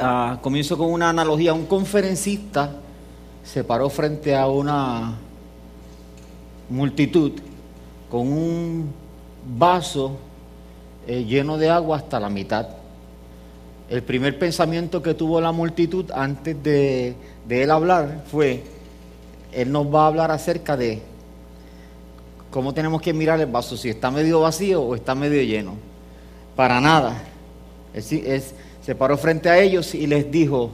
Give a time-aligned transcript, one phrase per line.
[0.00, 1.52] ah, comienzo con una analogía.
[1.52, 2.72] Un conferencista
[3.44, 5.14] se paró frente a una
[6.68, 7.32] multitud
[8.10, 8.92] con un
[9.56, 10.16] vaso
[11.06, 12.68] eh, lleno de agua hasta la mitad.
[13.88, 17.16] El primer pensamiento que tuvo la multitud antes de,
[17.48, 18.62] él hablar fue,
[19.52, 21.02] él nos va a hablar acerca de
[22.50, 25.74] cómo tenemos que mirar el vaso, si está medio vacío o está medio lleno.
[26.54, 27.16] Para nada.
[27.92, 28.42] Él,
[28.82, 30.72] se paró frente a ellos y les dijo,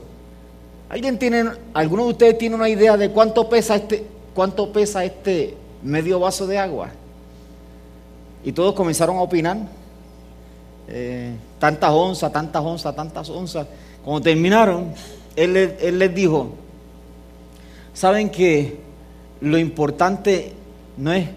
[0.89, 5.55] ¿alguien tiene, alguno de ustedes tiene una idea de cuánto pesa este, cuánto pesa este
[5.83, 6.89] medio vaso de agua?
[8.43, 9.57] Y todos comenzaron a opinar.
[10.89, 13.67] Eh, tantas onzas, tantas onzas, tantas onzas.
[14.05, 14.93] Cuando terminaron,
[15.35, 16.51] él, él les dijo,
[17.93, 18.79] ¿saben que
[19.41, 20.53] lo importante
[20.95, 21.27] no es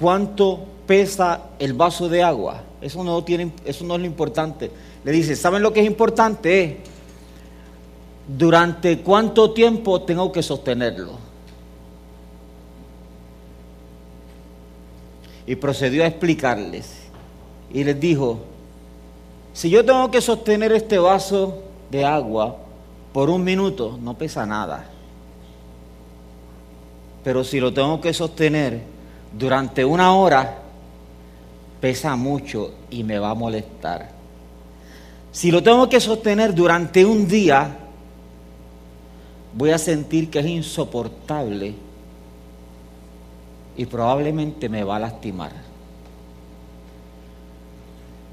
[0.00, 2.62] cuánto pesa el vaso de agua?
[2.80, 4.70] Eso no, tiene, eso no es lo importante.
[5.04, 6.80] Le dice, ¿saben lo que es importante?
[8.26, 11.24] durante cuánto tiempo tengo que sostenerlo.
[15.46, 16.90] y procedió a explicarles.
[17.72, 18.38] Y les dijo,
[19.52, 22.56] si yo tengo que sostener este vaso de agua
[23.12, 24.86] por un minuto, no pesa nada.
[27.22, 28.80] Pero si lo tengo que sostener
[29.32, 30.58] durante una hora,
[31.80, 34.13] pesa mucho y me va a molestar.
[35.34, 37.76] Si lo tengo que sostener durante un día,
[39.52, 41.74] voy a sentir que es insoportable
[43.76, 45.50] y probablemente me va a lastimar.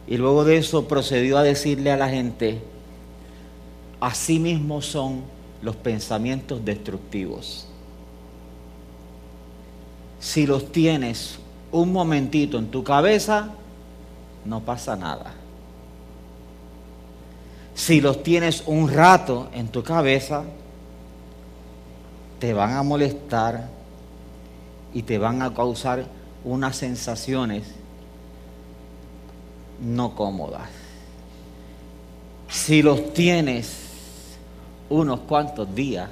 [0.06, 2.62] Y luego de eso procedió a decirle a la gente,
[4.00, 5.24] así mismo son
[5.64, 7.68] los pensamientos destructivos.
[10.20, 11.40] Si los tienes
[11.72, 13.50] un momentito en tu cabeza,
[14.46, 15.41] no pasa nada.
[17.82, 20.44] Si los tienes un rato en tu cabeza,
[22.38, 23.70] te van a molestar,
[24.94, 26.06] y te van a causar
[26.44, 27.64] unas sensaciones
[29.80, 30.70] no cómodas.
[32.50, 33.80] Si los tienes
[34.88, 36.08] unos cuantos días,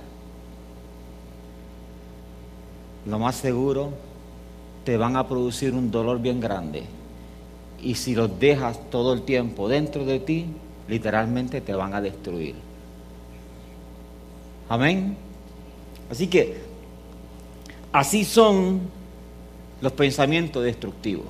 [3.05, 3.91] lo más seguro
[4.85, 6.85] te van a producir un dolor bien grande.
[7.79, 10.47] Y si los dejas todo el tiempo dentro de ti,
[10.89, 12.55] literalmente te van a destruir.
[14.67, 15.15] Amén.
[16.09, 16.69] Así que
[17.91, 18.81] Así son
[19.81, 21.25] los pensamientos destructivos.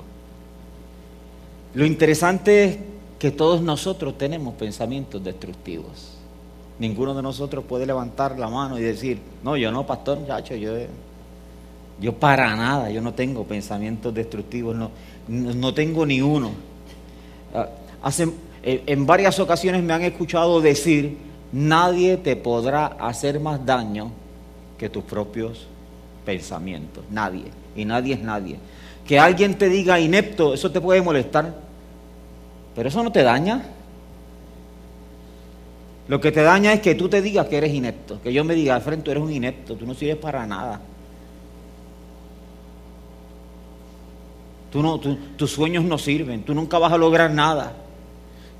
[1.74, 2.78] Lo interesante es
[3.18, 6.18] que todos nosotros tenemos pensamientos destructivos.
[6.78, 10.72] Ninguno de nosotros puede levantar la mano y decir, no, yo no, pastor, muchacho, yo,
[12.00, 14.90] yo para nada, yo no tengo pensamientos destructivos, no,
[15.28, 16.50] no tengo ni uno.
[17.54, 17.68] Ah,
[18.02, 18.28] hace,
[18.62, 21.16] en varias ocasiones me han escuchado decir,
[21.52, 24.12] nadie te podrá hacer más daño
[24.78, 25.66] que tus propios
[26.24, 27.04] pensamientos.
[27.10, 27.44] Nadie.
[27.76, 28.58] Y nadie es nadie.
[29.06, 31.54] Que alguien te diga inepto, eso te puede molestar.
[32.74, 33.62] Pero eso no te daña.
[36.08, 38.20] Lo que te daña es que tú te digas que eres inepto.
[38.22, 40.80] Que yo me diga, frente tú eres un inepto, tú no sirves para nada.
[44.72, 47.74] Tú no, tus sueños no sirven, tú nunca vas a lograr nada.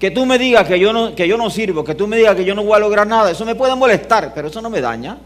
[0.00, 2.34] Que tú me digas que yo, no, que yo no sirvo, que tú me digas
[2.34, 4.80] que yo no voy a lograr nada, eso me puede molestar, pero eso no me
[4.80, 5.18] daña.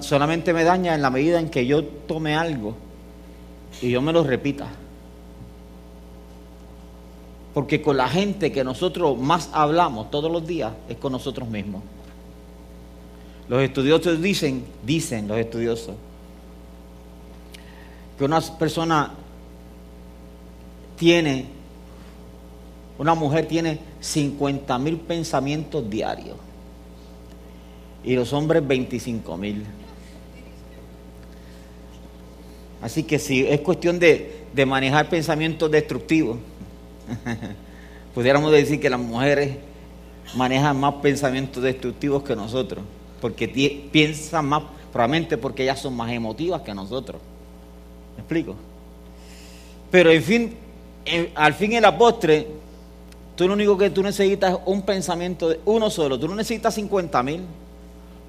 [0.00, 2.74] solamente me daña en la medida en que yo tome algo
[3.80, 4.66] y yo me lo repita.
[7.54, 11.82] Porque con la gente que nosotros más hablamos todos los días es con nosotros mismos.
[13.48, 15.94] Los estudiosos dicen, dicen los estudiosos,
[18.18, 19.12] que una persona
[21.02, 21.46] tiene,
[22.96, 26.36] una mujer tiene 50 mil pensamientos diarios
[28.04, 29.64] y los hombres 25 mil.
[32.80, 36.38] Así que si es cuestión de, manejar pensamientos destructivos,
[38.14, 39.56] pudiéramos decir que las mujeres
[40.36, 42.84] manejan más pensamientos destructivos que nosotros,
[43.20, 43.48] porque
[43.90, 44.62] piensan más,
[44.92, 47.20] probablemente porque ellas son más emotivas que nosotros.
[48.14, 48.54] ¿Me explico?
[49.90, 50.61] Pero en fin,
[51.34, 52.46] al fin y la postre,
[53.36, 57.22] tú lo único que tú necesitas es un pensamiento uno solo, tú no necesitas 50
[57.22, 57.42] mil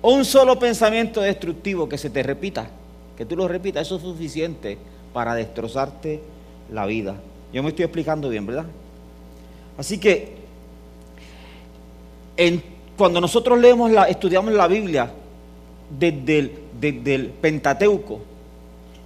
[0.04, 2.68] un solo pensamiento destructivo que se te repita,
[3.18, 4.78] que tú lo repitas, eso es suficiente
[5.14, 6.22] para destrozarte
[6.72, 7.16] la vida.
[7.54, 8.66] Yo me estoy explicando bien, ¿verdad?
[9.78, 10.36] Así que
[12.98, 15.10] cuando nosotros leemos la, estudiamos la Biblia
[15.90, 18.19] desde el, Pentateuco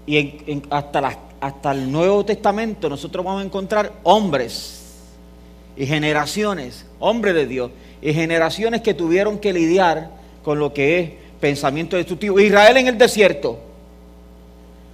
[0.08, 4.78] y hasta, hasta el Nuevo Testamento, nosotros vamos a encontrar hombres
[5.75, 10.10] y generaciones, hombres de Dios, y generaciones que tuvieron que lidiar
[10.44, 12.39] con lo que es pensamiento destructivo.
[12.39, 13.60] Israel en el desierto.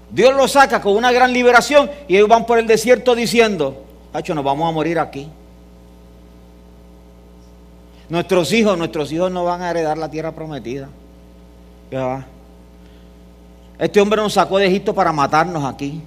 [0.10, 4.36] Dios lo saca con una gran liberación y ellos van por el desierto diciendo, Hacho,
[4.36, 5.28] nos vamos a morir aquí.
[8.10, 10.90] Nuestros hijos, nuestros hijos no van a heredar la tierra prometida.
[13.80, 16.02] Este hombre nos sacó de Egipto para matarnos aquí.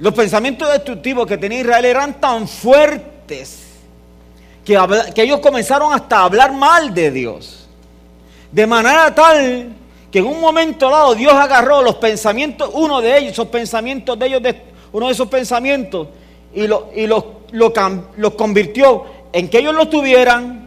[0.00, 3.66] Los pensamientos destructivos que tenía Israel eran tan fuertes
[4.64, 4.74] que,
[5.16, 7.68] ellos comenzaron hasta a hablar mal de Dios.
[8.50, 9.68] De manera tal
[10.10, 14.26] que en un momento dado Dios agarró los pensamientos, uno de ellos, esos pensamientos de
[14.26, 14.42] ellos,
[14.90, 16.08] uno de esos pensamientos,
[16.54, 19.04] y, lo, y los, los convirtió
[19.34, 20.66] en que ellos lo tuvieran,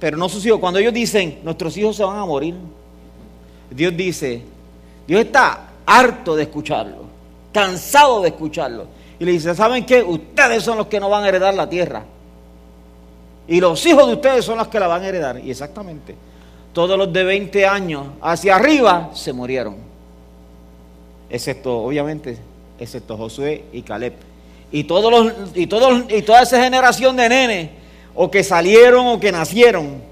[0.00, 0.60] pero no sus hijos.
[0.60, 2.54] Cuando ellos dicen, nuestros hijos se van a morir,
[3.70, 4.42] Dios dice,
[5.06, 7.05] Dios está harto de escucharlo
[7.56, 8.86] cansado de escucharlo.
[9.18, 10.02] Y le dice, ¿saben qué?
[10.02, 12.04] Ustedes son los que no van a heredar la tierra.
[13.48, 15.40] Y los hijos de ustedes son los que la van a heredar.
[15.42, 16.14] Y exactamente,
[16.74, 19.76] todos los de 20 años hacia arriba se murieron.
[21.30, 22.36] Excepto, obviamente,
[22.78, 24.12] excepto Josué y Caleb.
[24.70, 27.70] Y, todos los, y, todos, y toda esa generación de nenes,
[28.14, 30.02] o que salieron o que nacieron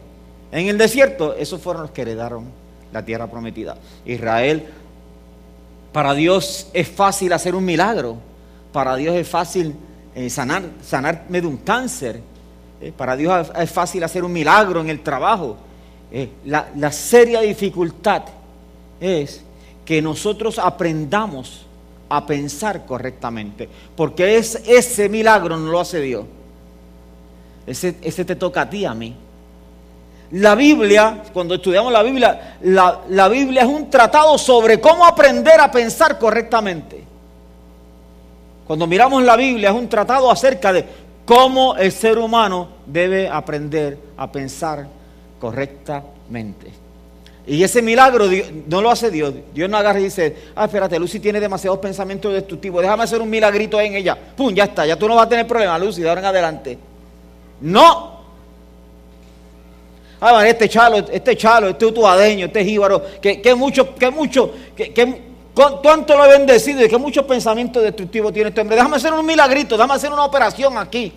[0.50, 2.46] en el desierto, esos fueron los que heredaron
[2.90, 3.76] la tierra prometida.
[4.06, 4.66] Israel
[5.94, 8.16] para Dios es fácil hacer un milagro.
[8.72, 9.76] Para Dios es fácil
[10.12, 12.20] eh, sanar, sanarme de un cáncer.
[12.80, 15.56] Eh, para Dios es fácil hacer un milagro en el trabajo.
[16.10, 18.24] Eh, la, seria dificultad
[19.00, 19.44] es
[19.84, 21.64] que nosotros aprendamos
[22.08, 23.68] a pensar correctamente.
[23.94, 26.24] Porque es, ese milagro no lo hace Dios.
[27.68, 29.14] Ese, ese te toca a ti, a mí.
[30.34, 35.70] La Biblia, cuando estudiamos la Biblia, la, Biblia es un tratado sobre cómo aprender a
[35.70, 37.04] pensar correctamente.
[38.66, 40.84] Cuando miramos la Biblia es un tratado acerca de
[41.24, 44.88] cómo el ser humano debe aprender a pensar
[45.38, 46.72] correctamente.
[47.46, 48.26] Y ese milagro
[48.66, 49.34] no lo hace Dios.
[49.54, 53.30] Dios no agarra y dice, ah, espérate, Lucy tiene demasiados pensamientos destructivos, déjame hacer un
[53.30, 54.18] milagrito en ella.
[54.36, 56.78] Pum, ya está, ya tú no vas a tener problema, Lucy, de ahora en adelante.
[57.60, 58.13] No,
[60.26, 65.20] Ah, este chalo, este chalo, este utuadeño, este jíbaro, que, que mucho, que mucho, que,
[65.52, 68.74] cuánto lo he bendecido y que muchos pensamientos destructivos tiene este hombre.
[68.74, 71.12] Déjame hacer un milagrito, déjame hacer una operación aquí.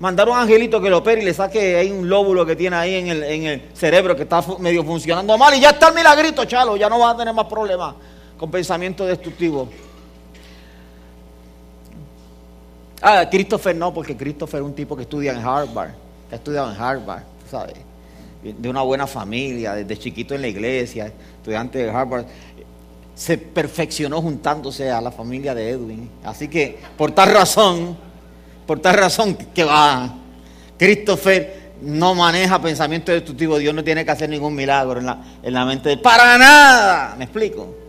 [0.00, 2.94] Mandar un angelito que lo opere y le saque ahí un lóbulo que tiene ahí
[2.96, 5.54] en el, en el cerebro que está medio funcionando mal.
[5.54, 7.94] Y ya está el milagrito, chalo, ya no vas a tener más problemas
[8.36, 9.68] con pensamientos destructivos.
[13.00, 15.90] Ah, Christopher no, porque Christopher es un tipo que estudia en Harvard,
[16.28, 17.89] que ha estudiado en Harvard, ¿sabes?
[18.42, 22.26] De una buena familia, desde chiquito en la iglesia, estudiante de Harvard,
[23.14, 26.10] se perfeccionó juntándose a la familia de Edwin.
[26.24, 27.96] Así que por tal razón,
[28.66, 30.14] por tal razón que va,
[30.78, 35.52] Christopher no maneja pensamiento destructivo, Dios no tiene que hacer ningún milagro en la, en
[35.52, 35.96] la mente de.
[35.98, 37.79] Para nada, ¿me explico?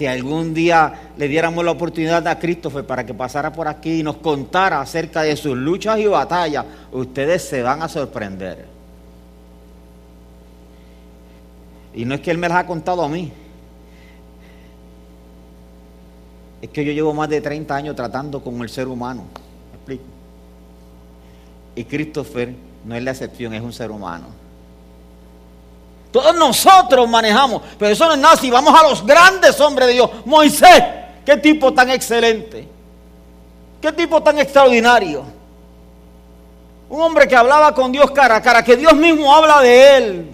[0.00, 4.02] Si algún día le diéramos la oportunidad a Christopher para que pasara por aquí y
[4.02, 8.64] nos contara acerca de sus luchas y batallas, ustedes se van a sorprender.
[11.92, 13.30] Y no es que él me las ha contado a mí.
[16.62, 19.24] Es que yo llevo más de 30 años tratando con el ser humano.
[19.70, 20.04] ¿Me explico?
[21.74, 22.54] Y Christopher
[22.86, 24.28] no es la excepción, es un ser humano.
[26.12, 28.36] Todos nosotros manejamos, pero eso no es nada.
[28.36, 30.82] Si vamos a los grandes hombres de Dios, Moisés,
[31.24, 32.66] qué tipo tan excelente,
[33.80, 35.22] qué tipo tan extraordinario.
[36.88, 40.30] Un hombre que hablaba con Dios cara a cara, que Dios mismo habla de él.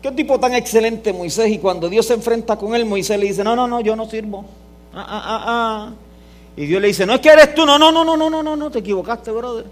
[0.00, 1.50] Qué tipo tan excelente Moisés.
[1.50, 4.08] Y cuando Dios se enfrenta con él, Moisés le dice, no, no, no, yo no
[4.08, 4.44] sirvo.
[4.94, 5.92] Ah, ah, ah, ah.
[6.56, 8.42] Y Dios le dice, no es que eres tú, no, no, no, no, no, no,
[8.42, 9.66] no, no, te equivocaste, brother.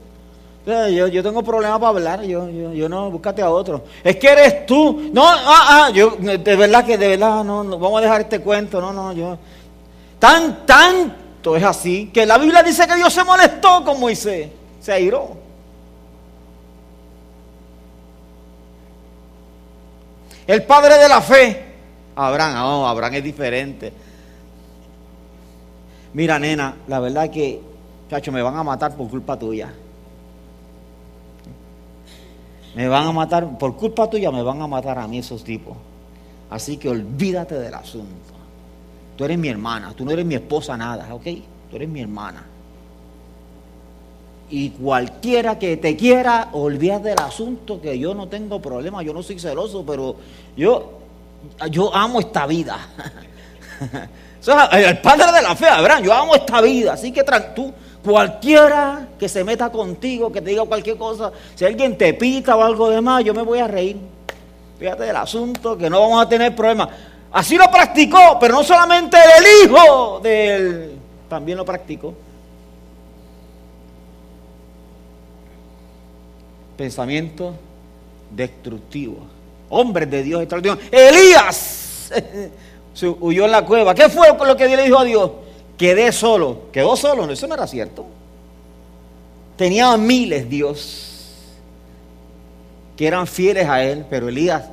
[0.66, 3.84] Yo, yo tengo problemas para hablar, yo, yo, no, búscate a otro.
[4.02, 5.10] Es que eres tú.
[5.12, 8.40] No, ah, ah, yo, de verdad que de verdad, no, no, vamos a dejar este
[8.40, 9.36] cuento, no, no, yo.
[10.18, 14.48] Tan, tanto es así que la Biblia dice que Dios se molestó con Moisés,
[14.80, 15.36] se airó.
[20.46, 21.64] El padre de la fe,
[22.16, 23.92] Abraham, oh, Abraham es diferente.
[26.14, 27.60] Mira, nena, la verdad que,
[28.08, 29.74] chacho, me van a matar por culpa tuya.
[32.74, 35.76] Me van a matar, por culpa tuya me van a matar a mí esos tipos.
[36.50, 38.34] Así que olvídate del asunto.
[39.16, 41.24] Tú eres mi hermana, tú no eres mi esposa nada, ¿ok?
[41.70, 42.44] Tú eres mi hermana.
[44.50, 49.22] Y cualquiera que te quiera, olvídate del asunto, que yo no tengo problema, yo no
[49.22, 50.16] soy celoso, pero
[50.56, 50.98] yo,
[51.70, 52.78] yo amo esta vida.
[54.72, 56.04] El padre de la fe, Abraham.
[56.04, 57.72] Yo amo esta vida, así que tú,
[58.04, 62.62] cualquiera que se meta contigo, que te diga cualquier cosa, si alguien te pita o
[62.62, 63.96] algo demás, yo me voy a reír.
[64.78, 66.88] Fíjate del asunto, que no vamos a tener problemas.
[67.32, 72.14] Así lo practicó, pero no solamente el hijo de él, también lo practicó.
[76.76, 77.54] Pensamiento
[78.30, 79.18] destructivo.
[79.70, 80.88] Hombres de Dios extraordinarios.
[80.92, 82.10] Elías
[83.20, 83.94] huyó en la cueva.
[83.94, 85.30] ¿Qué fue lo que Dios le dijo a Dios?
[85.76, 86.62] Quedé solo.
[86.72, 87.30] Quedó solo.
[87.30, 88.06] Eso no era cierto.
[89.56, 91.10] Tenía miles Dios
[92.96, 94.64] que eran fieles a él, pero Elías,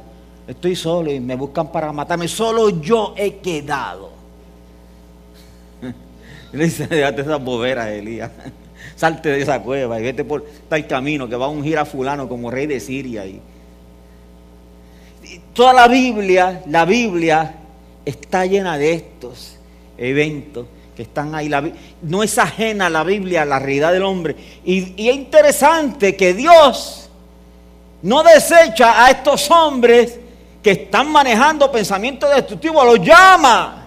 [0.48, 2.28] estoy solo y me buscan para matarme.
[2.28, 4.12] Solo yo he quedado.
[6.52, 8.32] Le dice, déjate esas boberas, Elías.
[8.96, 12.28] Salte de esa cueva y vete por tal camino que va a ungir a fulano
[12.28, 13.26] como rey de Siria.
[13.26, 13.42] Y,
[15.54, 17.56] toda la Biblia, la Biblia
[18.06, 19.58] está llena de estos
[19.98, 21.50] eventos que están ahí.
[22.02, 24.36] no es ajena a la Biblia, a la realidad del hombre.
[24.64, 27.10] Y, es interesante que Dios
[28.02, 30.20] no desecha a estos hombres
[30.62, 33.78] que están manejando pensamientos destructivos, los llama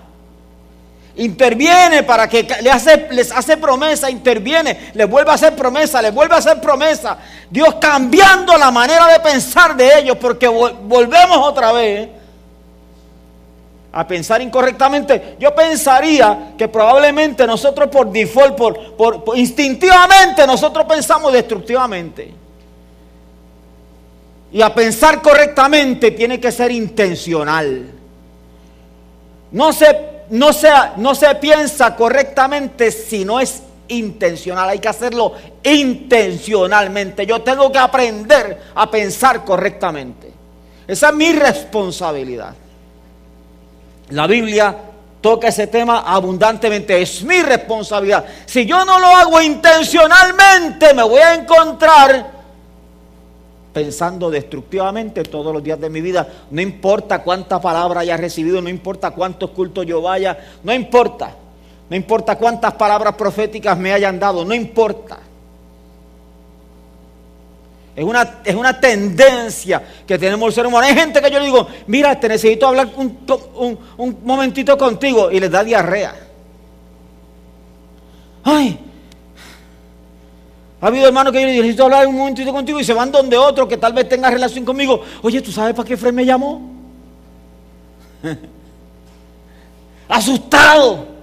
[1.16, 6.12] interviene para que le hace, les hace promesa, interviene, les vuelve a hacer promesa, les
[6.12, 7.18] vuelve a hacer promesa.
[7.48, 12.08] Dios cambiando la manera de pensar de ellos, porque volvemos otra vez
[13.96, 15.36] a pensar incorrectamente.
[15.38, 22.34] Yo pensaría que probablemente nosotros por default, por, instintivamente, nosotros pensamos destructivamente.
[24.52, 27.92] Y a pensar correctamente tiene que ser intencional.
[29.52, 30.50] No se no
[30.96, 34.70] no se piensa correctamente si no es intencional.
[34.70, 37.26] Hay que hacerlo intencionalmente.
[37.26, 40.32] Yo tengo que aprender a pensar correctamente.
[40.88, 42.54] Esa es mi responsabilidad.
[44.10, 44.76] La Biblia
[45.20, 47.00] toca ese tema abundantemente.
[47.00, 48.24] Es mi responsabilidad.
[48.44, 52.34] Si yo no lo hago intencionalmente, me voy a encontrar
[53.72, 56.26] pensando destructivamente todos los días de mi vida.
[56.50, 61.34] No importa cuánta palabra haya recibido, no importa cuántos cultos yo vaya, no importa.
[61.90, 65.18] No importa cuántas palabras proféticas me hayan dado, no importa.
[67.96, 70.86] Es una, es una tendencia que tenemos el ser humano.
[70.86, 73.18] Hay gente que yo le digo, mira, te necesito hablar un,
[73.54, 76.14] un, un momentito contigo y les da diarrea.
[78.42, 78.78] Ay,
[80.84, 83.66] ha habido hermanos que yo necesito hablar un momentito contigo y se van donde otro
[83.66, 85.00] que tal vez tenga relación conmigo.
[85.22, 86.60] Oye, ¿tú sabes para qué Fred me llamó?
[90.08, 91.13] Asustado.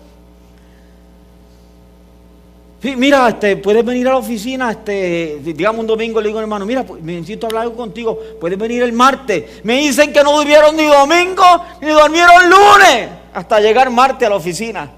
[2.83, 6.83] Mira, este, puedes venir a la oficina, este, digamos un domingo, le digo hermano, mira,
[6.83, 9.63] pues, necesito hablar contigo, puedes venir el martes.
[9.63, 11.43] Me dicen que no durmieron ni domingo,
[11.81, 14.91] ni durmieron lunes, hasta llegar martes a la oficina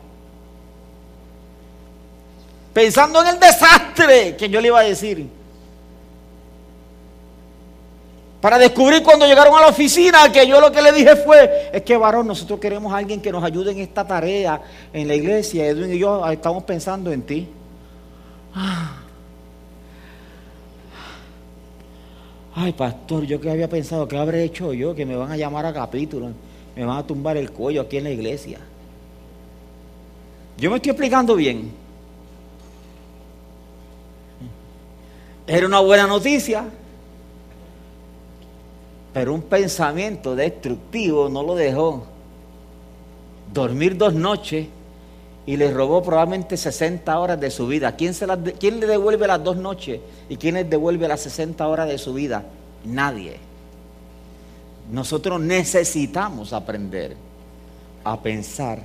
[2.73, 5.29] pensando en el desastre que yo le iba a decir.
[8.41, 11.81] Para descubrir cuando llegaron a la oficina que yo lo que le dije fue, es
[11.83, 14.61] que varón, nosotros queremos a alguien que nos ayude en esta tarea
[14.91, 15.65] en la iglesia.
[15.65, 17.47] Edwin y yo estamos pensando en ti.
[22.55, 24.93] Ay, pastor, yo que había pensado, ¿qué habré hecho yo?
[24.93, 26.29] Que me van a llamar a capítulo,
[26.75, 28.59] me van a tumbar el cuello aquí en la iglesia.
[30.57, 31.71] Yo me estoy explicando bien.
[35.47, 36.65] Era una buena noticia,
[39.13, 42.05] pero un pensamiento destructivo no lo dejó
[43.51, 44.67] dormir dos noches
[45.45, 47.95] y le robó probablemente 60 horas de su vida.
[47.95, 48.25] ¿Quién, se
[48.59, 52.13] ¿Quién le devuelve las dos noches y quién le devuelve las 60 horas de su
[52.13, 52.43] vida?
[52.85, 53.37] Nadie.
[54.91, 57.15] Nosotros necesitamos aprender
[58.03, 58.79] a pensar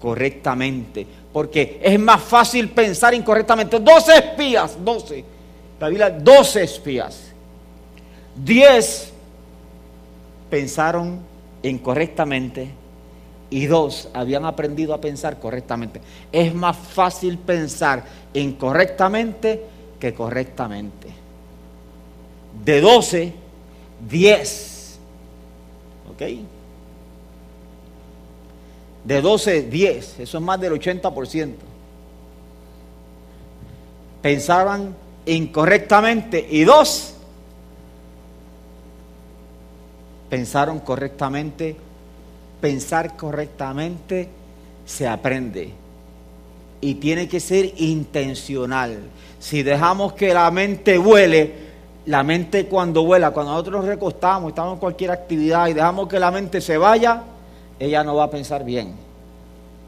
[0.00, 3.78] correctamente, porque es más fácil pensar incorrectamente.
[3.78, 5.24] 12 espías, 12
[5.82, 7.32] la Biblia, 12 espías.
[8.36, 9.12] 10
[10.48, 11.18] pensaron
[11.60, 12.70] incorrectamente
[13.52, 16.00] y dos habían aprendido a pensar correctamente.
[16.32, 19.62] Es más fácil pensar incorrectamente
[20.00, 21.08] que correctamente.
[22.64, 23.32] De 12,
[24.08, 24.98] 10.
[26.10, 26.22] ¿Ok?
[29.04, 30.20] De 12, 10.
[30.20, 31.54] Eso es más del 80%.
[34.22, 37.14] Pensaban incorrectamente y dos,
[40.30, 41.76] pensaron correctamente.
[42.62, 44.28] Pensar correctamente
[44.86, 45.72] se aprende
[46.80, 49.00] y tiene que ser intencional.
[49.40, 51.52] Si dejamos que la mente vuele,
[52.06, 56.20] la mente cuando vuela, cuando nosotros nos recostamos, estamos en cualquier actividad y dejamos que
[56.20, 57.24] la mente se vaya,
[57.80, 58.94] ella no va a pensar bien.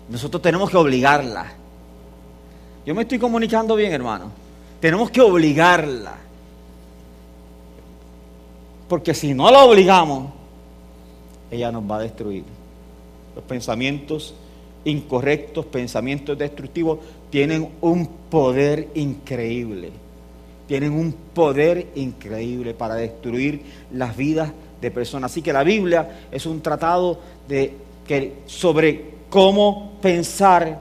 [0.08, 1.52] Nosotros tenemos que obligarla.
[2.84, 4.30] Yo me estoy comunicando bien, hermano.
[4.80, 6.14] Tenemos que obligarla.
[8.88, 10.30] Porque si no la obligamos,
[11.50, 12.44] ella nos va a destruir.
[13.34, 14.34] Los pensamientos
[14.84, 16.98] incorrectos, pensamientos destructivos,
[17.30, 19.90] tienen un poder increíble.
[20.66, 23.62] Tienen un poder increíble para destruir
[23.92, 25.30] las vidas de personas.
[25.30, 27.72] Así que la Biblia es un tratado de,
[28.06, 30.80] que, sobre cómo pensar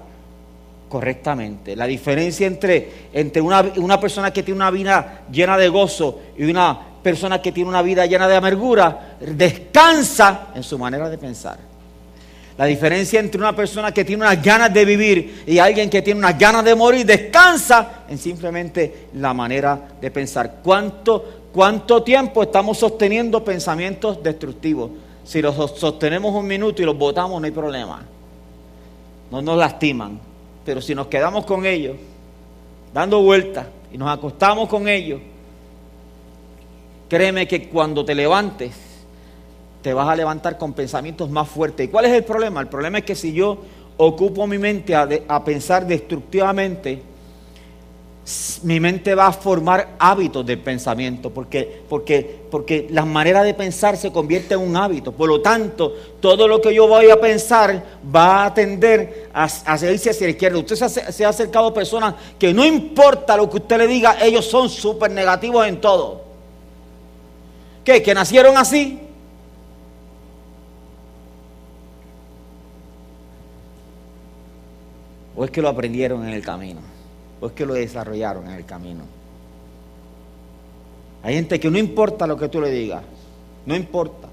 [0.88, 1.76] correctamente.
[1.76, 6.44] La diferencia entre, entre una, una persona que tiene una vida llena de gozo y
[6.44, 11.73] una persona que tiene una vida llena de amargura descansa en su manera de pensar.
[12.58, 16.20] La diferencia entre una persona que tiene unas ganas de vivir y alguien que tiene
[16.20, 20.60] unas ganas de morir descansa en simplemente la manera de pensar.
[20.64, 24.92] ¿Cuánto, cuánto tiempo estamos sosteniendo pensamientos destructivos?
[25.24, 28.04] Si los sostenemos un minuto y los votamos no hay problema.
[29.32, 30.20] No nos lastiman.
[30.64, 31.98] Pero si nos quedamos con ellos,
[32.94, 35.20] dando vueltas y nos acostamos con ellos,
[37.10, 38.72] créeme que cuando te levantes,
[39.84, 41.86] te vas a levantar con pensamientos más fuertes.
[41.86, 42.62] ¿Y cuál es el problema?
[42.62, 43.60] El problema es que si yo
[43.98, 47.02] ocupo mi mente a, pensar destructivamente,
[48.64, 53.98] mi mente va a formar hábitos de pensamiento, porque, porque, porque la manera de pensar
[53.98, 55.12] se convierte en un hábito.
[55.12, 57.84] Por lo tanto, todo lo que yo voy a pensar
[58.16, 59.96] va a tender a, a hacia la
[60.30, 60.60] izquierda.
[60.60, 64.16] Usted se, se, ha acercado a personas que no importa lo que usted le diga,
[64.22, 66.24] ellos son súper negativos en todo.
[67.84, 68.02] ¿Qué?
[68.02, 69.02] ¿Que nacieron así?
[75.36, 76.80] ¿O es que lo aprendieron en el camino?
[77.44, 79.04] o es que lo desarrollaron en el camino.
[81.22, 83.04] Hay gente que no importa lo que tú le digas,
[83.66, 84.30] no importa.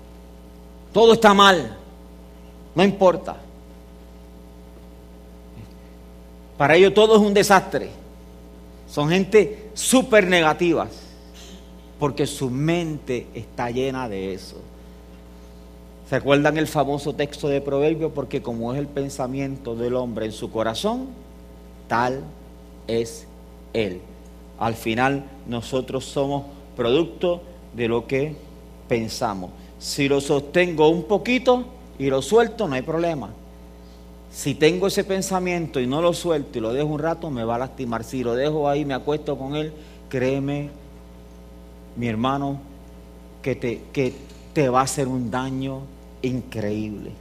[0.93, 1.77] Todo está mal,
[2.73, 3.37] no importa.
[6.57, 7.91] Para ellos todo es un desastre.
[8.89, 10.91] Son gente súper negativas,
[11.99, 14.63] porque su mente está llena de eso.
[16.11, 18.13] ¿Se acuerdan el famoso texto de Proverbio?
[18.13, 21.07] Porque como es el pensamiento del hombre en su corazón,
[21.87, 22.25] tal
[22.89, 23.29] es
[23.75, 24.01] Él.
[24.59, 27.43] Al final nosotros somos producto
[27.77, 28.35] de lo que
[28.89, 29.53] pensamos.
[29.79, 33.31] Si lo sostengo un poquito y lo suelto, no hay problema.
[34.33, 37.55] Si tengo ese pensamiento y no lo suelto y lo dejo un rato, me va
[37.55, 38.03] a lastimar.
[38.03, 39.73] Si lo dejo ahí, me acuesto con él,
[40.09, 40.71] créeme,
[41.95, 42.59] mi hermano,
[43.43, 44.13] que te, que
[44.53, 45.83] te va a hacer un daño
[46.23, 47.13] increíble.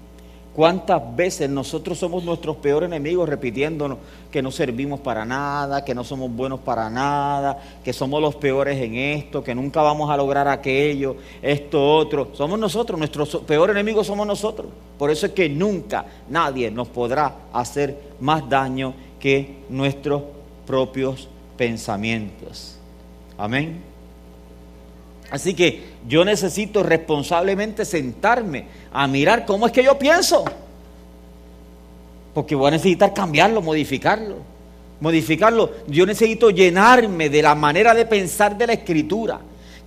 [0.59, 3.97] ¿Cuántas veces nosotros somos nuestros peores enemigos repitiéndonos
[4.31, 8.77] que no servimos para nada, que no somos buenos para nada, que somos los peores
[8.81, 12.31] en esto, que nunca vamos a lograr aquello, esto, otro?
[12.33, 14.67] Somos nosotros, nuestros peores enemigos somos nosotros.
[14.97, 20.23] Por eso es que nunca nadie nos podrá hacer más daño que nuestros
[20.65, 22.77] propios pensamientos.
[23.37, 23.88] Amén.
[25.31, 30.43] Así que yo necesito responsablemente sentarme a mirar cómo es que yo pienso.
[32.33, 34.37] Porque voy a necesitar cambiarlo, modificarlo.
[34.99, 35.71] Modificarlo.
[35.87, 39.39] Yo necesito llenarme de la manera de pensar de la escritura.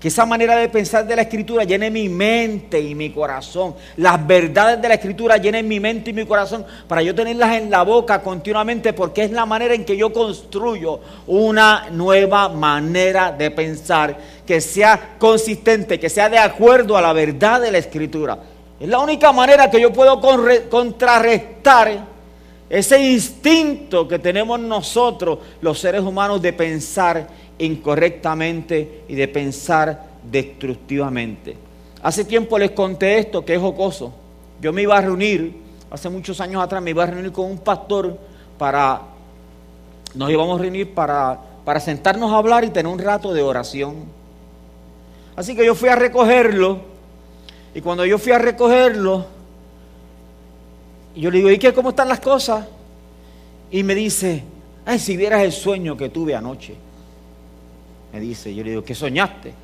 [0.02, 3.76] Que esa manera de pensar de la escritura llene mi mente y mi corazón.
[3.98, 7.70] Las verdades de la escritura llenen mi mente y mi corazón para yo tenerlas en
[7.70, 13.52] la boca continuamente porque es la manera en que yo construyo una nueva manera de
[13.52, 18.36] pensar que sea consistente, que sea de acuerdo a la verdad de la escritura.
[18.80, 20.20] Es la única manera que yo puedo
[20.68, 22.08] contrarrestar
[22.68, 27.28] ese instinto que tenemos nosotros, los seres humanos, de pensar
[27.64, 31.56] incorrectamente y de pensar destructivamente.
[32.02, 34.12] Hace tiempo les conté esto que es jocoso.
[34.60, 35.56] Yo me iba a reunir,
[35.90, 38.18] hace muchos años atrás me iba a reunir con un pastor
[38.58, 39.02] para,
[40.14, 44.04] nos íbamos a reunir para, para sentarnos a hablar y tener un rato de oración.
[45.36, 46.80] Así que yo fui a recogerlo
[47.74, 49.24] y cuando yo fui a recogerlo,
[51.14, 51.72] yo le digo, ¿y qué?
[51.72, 52.66] ¿Cómo están las cosas?
[53.70, 54.44] Y me dice,
[54.84, 56.74] ay, si vieras el sueño que tuve anoche.
[58.12, 59.54] Me dice, yo le digo, ¿qué soñaste?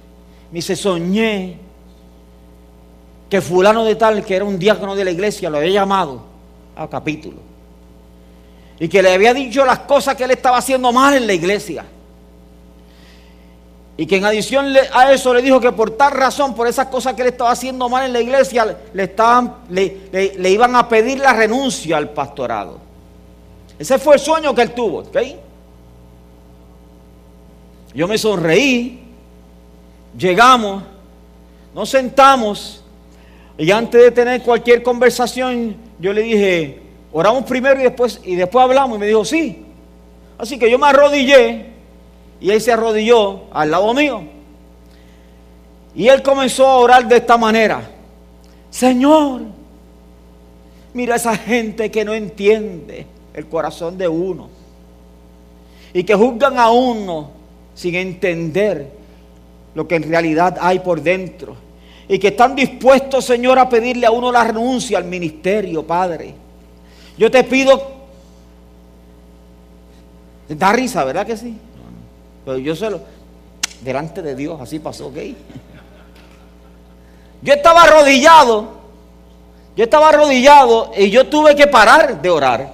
[0.50, 1.58] Me dice, soñé
[3.28, 6.22] que fulano de tal, que era un diácono de la iglesia, lo había llamado
[6.74, 7.36] a capítulo.
[8.80, 11.84] Y que le había dicho las cosas que él estaba haciendo mal en la iglesia.
[13.96, 17.14] Y que en adición a eso le dijo que por tal razón, por esas cosas
[17.14, 21.32] que él estaba haciendo mal en la iglesia, le, estaban, le, iban a pedir la
[21.32, 22.78] renuncia al pastorado.
[23.76, 25.02] Ese fue el sueño que él tuvo.
[27.94, 29.00] Yo me sonreí,
[30.16, 30.82] llegamos,
[31.74, 32.84] nos sentamos
[33.56, 38.62] y antes de tener cualquier conversación, yo le dije, Oramos primero y después, y después
[38.62, 39.64] hablamos y me dijo, sí.
[40.36, 41.66] Así que yo me arrodillé
[42.40, 44.22] y él se arrodilló al lado mío.
[45.94, 47.90] Y él comenzó a orar de esta manera.
[48.70, 49.42] Señor,
[50.92, 54.50] mira esa gente que no entiende el corazón de uno
[55.92, 57.30] y que juzgan a uno
[57.78, 58.90] sin entender
[59.72, 61.54] lo que en realidad hay por dentro.
[62.08, 66.34] Y que están dispuestos, Señor, a pedirle a uno la renuncia al ministerio, Padre.
[67.16, 67.98] Yo te pido...
[70.48, 71.56] Da risa, ¿verdad que sí?
[72.44, 73.00] Pero yo se lo...
[73.80, 75.18] Delante de Dios, así pasó, ¿ok?
[77.42, 78.72] Yo estaba arrodillado.
[79.76, 82.72] Yo estaba arrodillado y yo tuve que parar de orar.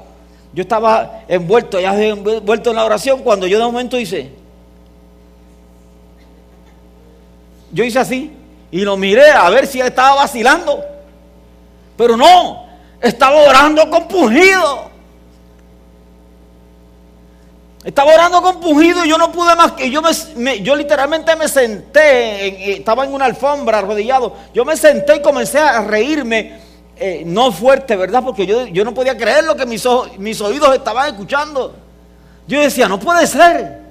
[0.54, 4.43] Yo estaba envuelto, ya envuelto en la oración cuando yo de momento hice...
[7.74, 8.32] Yo hice así
[8.70, 10.82] y lo miré a ver si él estaba vacilando.
[11.96, 12.66] Pero no,
[13.00, 14.90] estaba orando compungido.
[17.82, 20.00] Estaba orando compungido y yo no pude más que yo
[20.36, 24.34] me, yo literalmente me senté, estaba en una alfombra arrodillado.
[24.54, 26.58] Yo me senté y comencé a reírme,
[26.96, 28.22] eh, no fuerte, ¿verdad?
[28.24, 31.74] Porque yo, yo, no podía creer lo que mis, mis oídos estaban escuchando.
[32.46, 33.83] Yo decía, no puede ser.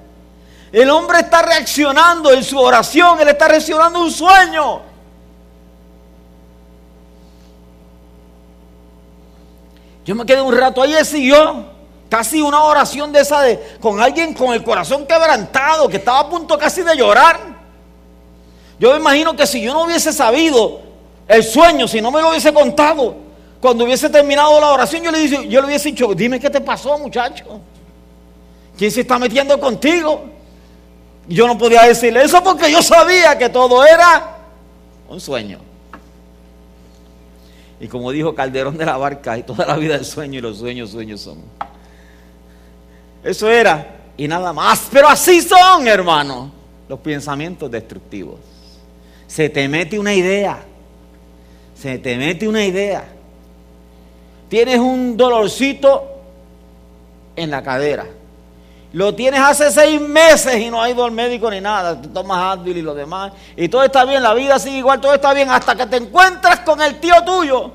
[0.74, 4.80] El hombre está reaccionando en su oración, él está reaccionando un sueño.
[10.04, 11.66] Yo me quedé un rato ahí y siguió.
[12.08, 16.28] Casi una oración de esa de con alguien con el corazón quebrantado, que estaba a
[16.28, 17.38] punto casi de llorar.
[18.80, 20.80] Yo me imagino que si yo no hubiese sabido
[21.28, 23.14] el sueño, si no me lo hubiese contado,
[23.60, 26.98] cuando hubiese terminado la oración, yo le, yo le hubiese dicho, dime qué te pasó,
[26.98, 27.60] muchacho.
[28.76, 30.34] ¿Quién se está metiendo contigo?
[31.28, 34.38] Yo no podía decirle eso porque yo sabía que todo era
[35.08, 35.58] un sueño.
[37.80, 40.58] Y como dijo Calderón de la Barca, y toda la vida es sueño y los
[40.58, 41.38] sueños, sueños son.
[43.22, 44.88] Eso era y nada más.
[44.92, 46.52] Pero así son, hermano,
[46.88, 48.40] los pensamientos destructivos.
[49.26, 50.62] Se te mete una idea.
[51.74, 53.04] Se te mete una idea.
[54.48, 56.04] Tienes un dolorcito
[57.34, 58.06] en la cadera
[58.94, 62.00] lo tienes hace seis meses y no ha ido al médico ni nada.
[62.00, 63.32] Te tomas Advil y lo demás.
[63.56, 65.50] Y todo está bien, la vida sigue igual, todo está bien.
[65.50, 67.72] Hasta que te encuentras con el tío tuyo.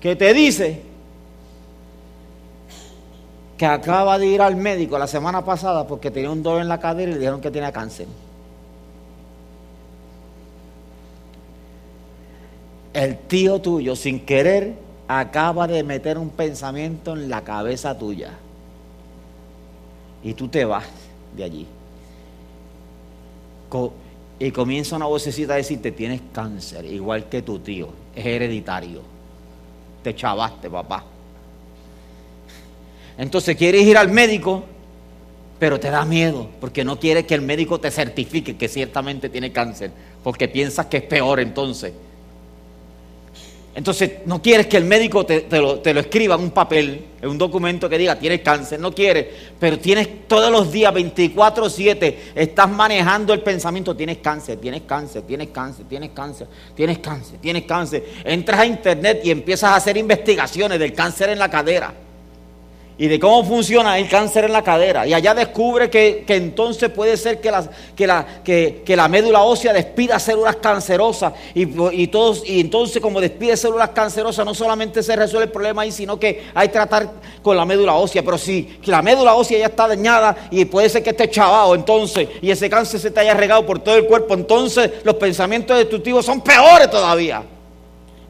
[0.00, 0.82] Que te dice
[3.58, 6.80] que acaba de ir al médico la semana pasada porque tenía un dolor en la
[6.80, 8.06] cadera y le dijeron que tenía cáncer.
[12.94, 14.72] El tío tuyo, sin querer,
[15.06, 18.38] acaba de meter un pensamiento en la cabeza tuya
[20.22, 20.84] y tú te vas
[21.36, 21.66] de allí.
[24.38, 29.02] y comienza una vocecita a decirte, tienes cáncer, igual que tu tío, es hereditario.
[30.02, 31.04] Te chavaste, papá.
[33.18, 34.64] Entonces quieres ir al médico,
[35.58, 39.52] pero te da miedo, porque no quieres que el médico te certifique que ciertamente tiene
[39.52, 39.90] cáncer,
[40.24, 41.92] porque piensas que es peor entonces.
[43.72, 47.88] Entonces, no quieres que el médico te, lo, escriba en un papel, en un documento
[47.88, 49.26] que diga tienes cáncer, no quieres,
[49.60, 55.48] pero tienes todos los días, 24-7, estás manejando el pensamiento, tienes cáncer, tienes cáncer, tienes
[55.50, 58.04] cáncer, tienes cáncer, tienes cáncer, tienes cáncer.
[58.24, 61.94] Entras a internet y empiezas a hacer investigaciones del cáncer en la cadera
[63.00, 65.06] y de cómo funciona el cáncer en la cadera.
[65.06, 69.72] Y allá descubre que, entonces puede ser que la, que, la, que, la, médula ósea
[69.72, 71.32] despida células cancerosas.
[71.54, 75.80] Y, y, todos, y entonces como despide células cancerosas, no solamente se resuelve el problema
[75.80, 77.10] ahí, sino que hay que tratar
[77.40, 78.22] con la médula ósea.
[78.22, 82.28] Pero si la médula ósea ya está dañada y puede ser que esté chavado, entonces,
[82.42, 86.26] y ese cáncer se te haya regado por todo el cuerpo, entonces los pensamientos destructivos
[86.26, 87.42] son peores todavía.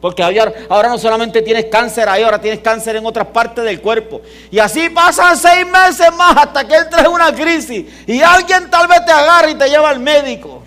[0.00, 4.22] Porque ahora, no solamente tienes cáncer ahí, ahora tienes cáncer en otras partes del cuerpo.
[4.50, 7.84] Y así pasan seis meses más hasta que él trae una crisis.
[8.06, 10.62] Y alguien tal vez te agarra y te lleva al médico.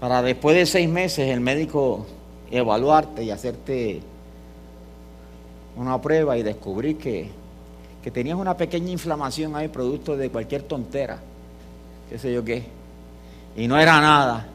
[0.00, 2.06] Para después de seis meses el médico
[2.50, 4.02] evaluarte y hacerte
[5.76, 7.30] una prueba y descubrir que,
[8.02, 11.20] que tenías una pequeña inflamación ahí, producto de cualquier tontera,
[12.10, 12.64] qué sé yo qué.
[13.56, 14.51] Y no era nada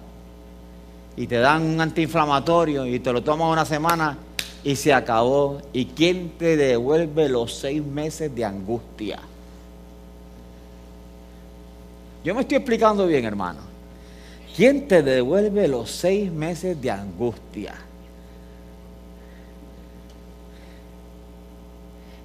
[1.18, 4.18] y te dan un antiinflamatorio y te lo tomas una semana
[4.64, 5.60] y se acabó.
[5.74, 9.20] ¿Y quién te devuelve los seis meses de angustia?
[12.24, 13.62] Yo me estoy explicando bien, hermano.
[14.56, 17.74] ¿Quién te devuelve los seis meses de angustia?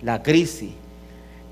[0.02, 0.81] La crisis.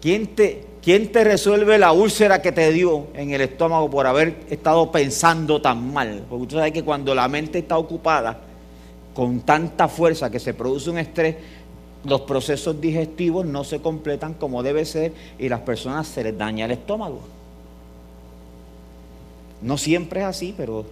[0.00, 4.44] ¿Quién te, ¿Quién te resuelve la úlcera que te dio en el estómago por haber
[4.48, 6.24] estado pensando tan mal?
[6.28, 8.40] Porque usted sabe que cuando la mente está ocupada,
[9.14, 11.36] con tanta fuerza que se produce un estrés,
[12.04, 16.64] los procesos digestivos no se completan como debe ser y las personas se les daña
[16.64, 17.20] el estómago.
[19.60, 20.86] No siempre es así, pero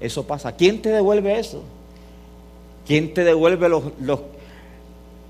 [0.00, 0.52] eso pasa.
[0.52, 1.62] ¿Quién te devuelve eso?
[2.86, 4.20] ¿Quién te devuelve los, los,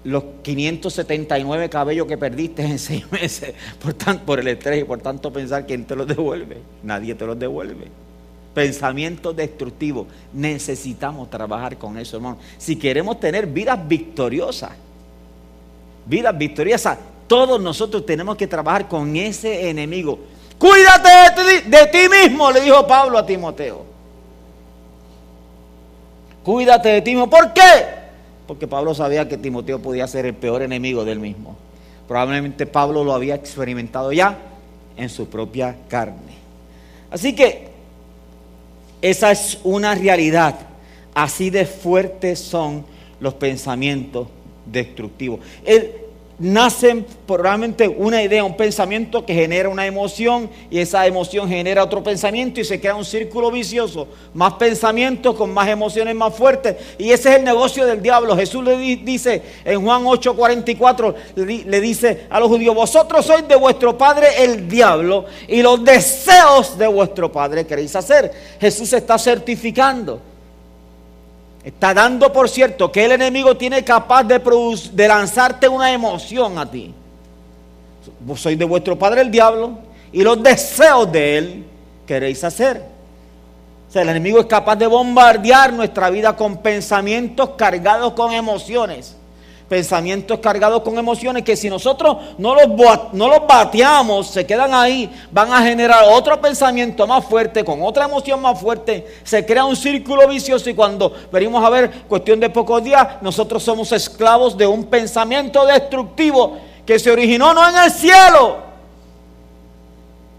[0.04, 5.32] los 579 cabellos que perdiste en seis meses por, por el estrés y por tanto
[5.32, 6.58] pensar quién te los devuelve?
[6.82, 7.88] Nadie te los devuelve.
[8.54, 10.06] Pensamientos destructivos.
[10.32, 12.38] Necesitamos trabajar con eso, hermano.
[12.56, 14.72] Si queremos tener vidas victoriosas,
[16.06, 20.18] vidas victoriosas, todos nosotros tenemos que trabajar con ese enemigo.
[20.58, 23.84] Cuídate de ti, de ti mismo, le dijo Pablo a Timoteo.
[26.42, 27.28] Cuídate de ti mismo.
[27.28, 27.97] ¿Por qué?
[28.48, 31.56] Porque Pablo sabía que Timoteo podía ser el peor enemigo del mismo.
[32.08, 34.38] Probablemente Pablo lo había experimentado ya
[34.96, 36.38] en su propia carne.
[37.11, 37.68] Así que
[39.02, 40.58] esa es una realidad.
[41.14, 42.84] Así de fuertes son
[43.20, 44.28] los pensamientos
[44.64, 45.40] destructivos.
[45.64, 46.07] El,
[46.38, 52.03] nacen probablemente una idea, un pensamiento que genera una emoción y esa emoción genera otro
[52.03, 54.07] pensamiento y se crea un círculo vicioso.
[54.35, 56.77] Más pensamientos con más emociones más fuertes.
[56.96, 58.37] Y ese es el negocio del diablo.
[58.37, 63.98] Jesús le dice en Juan 8:44, le dice a los judíos, vosotros sois de vuestro
[63.98, 68.33] padre el diablo y los deseos de vuestro padre queréis hacer.
[68.61, 70.27] Jesús está certificando.
[71.68, 74.40] Está dando por cierto que el enemigo tiene capaz de,
[74.90, 76.94] de lanzarte una emoción a ti.
[78.20, 79.72] Vos sois de vuestro padre el diablo
[80.11, 81.66] y los deseos de él
[82.07, 82.83] queréis hacer.
[83.87, 89.14] O sea, el enemigo es capaz de bombardear nuestra vida con pensamientos cargados con emociones
[89.68, 92.68] pensamientos cargados con emociones que si nosotros no los,
[93.12, 98.07] no los bateamos, se quedan ahí, van a generar otro pensamiento más fuerte, con otra
[98.07, 102.48] emoción más fuerte, se crea un círculo vicioso y cuando venimos a ver, cuestión de
[102.48, 107.90] pocos días, nosotros somos esclavos de un pensamiento destructivo que se originó no en el
[107.90, 108.57] cielo,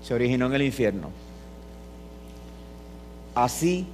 [0.02, 1.12] se originó en el infierno.
[3.36, 3.86] Así,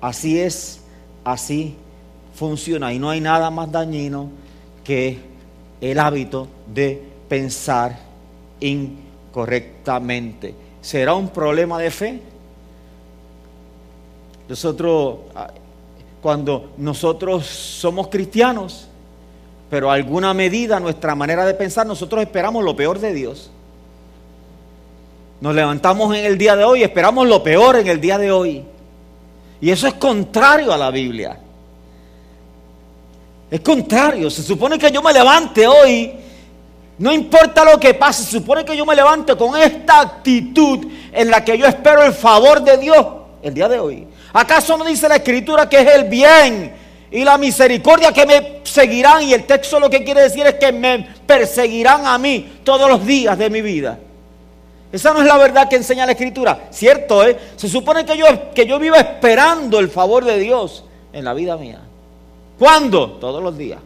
[0.00, 0.80] así es,
[1.24, 1.76] así
[2.34, 4.30] funciona y no hay nada más dañino
[4.84, 5.18] que
[5.80, 7.98] el hábito de pensar
[8.60, 10.54] incorrectamente.
[10.80, 12.20] ¿Será un problema de fe?
[14.48, 15.50] Nosotros, ah,
[16.20, 18.88] cuando nosotros somos cristianos,
[19.70, 23.50] pero a alguna medida nuestra manera de pensar, nosotros esperamos lo peor de Dios.
[25.40, 28.64] Nos levantamos en el día de hoy esperamos lo peor en el día de hoy.
[29.60, 31.38] Y eso es contrario a la Biblia.
[33.52, 36.10] Es contrario, se supone que yo me levante hoy,
[36.96, 41.30] no importa lo que pase, se supone que yo me levante con esta actitud en
[41.30, 43.06] la que yo espero el favor de Dios
[43.42, 44.06] el día de hoy.
[44.32, 46.72] ¿Acaso no dice la escritura que es el bien
[47.10, 49.24] y la misericordia que me seguirán?
[49.24, 53.04] Y el texto lo que quiere decir es que me perseguirán a mí todos los
[53.04, 53.98] días de mi vida.
[54.90, 56.68] Esa no es la verdad que enseña la escritura.
[56.70, 57.36] Cierto, ¿eh?
[57.56, 61.58] Se supone que yo, que yo viva esperando el favor de Dios en la vida
[61.58, 61.80] mía.
[62.58, 63.12] ¿Cuándo?
[63.12, 63.80] Todos los días.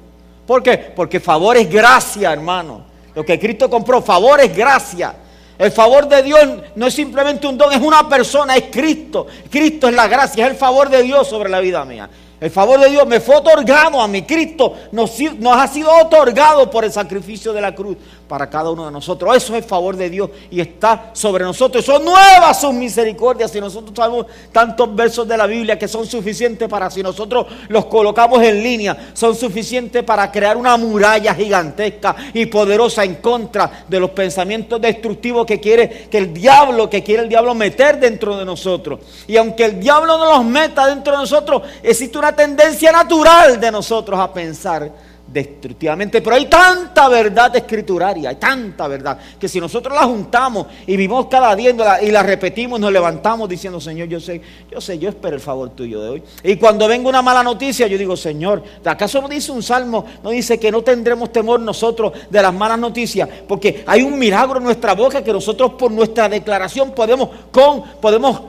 [0.47, 0.79] ¿Por qué?
[0.79, 2.83] Porque favor es gracia, hermano.
[3.15, 5.15] Lo que Cristo compró, favor es gracia.
[5.59, 6.41] El favor de Dios
[6.75, 9.27] no es simplemente un don, es una persona, es Cristo.
[9.51, 12.09] Cristo es la gracia, es el favor de Dios sobre la vida mía.
[12.39, 16.71] El favor de Dios me fue otorgado a mi Cristo, nos, nos, ha sido otorgado
[16.71, 17.97] por el sacrificio de la cruz
[18.29, 19.37] para cada uno de nosotros.
[19.37, 21.85] Eso es el favor de Dios y está sobre nosotros.
[21.85, 23.55] Son nuevas sus misericordias.
[23.55, 27.87] Y nosotros sabemos tantos versos de la Biblia que son suficientes para, si nosotros los
[27.87, 34.01] colocamos en línea, son suficientes para crear una muralla gigantesca y poderosa en contra de
[34.01, 38.45] los pensamientos destructivos que quiere que el diablo, que quiere el diablo meter dentro de
[38.45, 39.01] nosotros.
[39.27, 43.71] Y aunque el diablo no los meta dentro de nosotros, existe una tendencia natural de
[43.71, 46.21] nosotros a pensar destructivamente.
[46.21, 51.27] Pero hay tanta verdad escrituraria, hay tanta verdad, que si nosotros la juntamos y vivimos
[51.27, 55.37] cada día y la repetimos, nos levantamos diciendo, Señor, yo sé, yo sé, yo espero
[55.37, 56.23] el favor tuyo de hoy.
[56.43, 60.05] Y cuando venga una mala noticia, yo digo, Señor, ¿acaso no dice un salmo?
[60.23, 64.59] No dice que no tendremos temor nosotros de las malas noticias, porque hay un milagro
[64.59, 68.41] en nuestra boca que nosotros por nuestra declaración podemos, con, podemos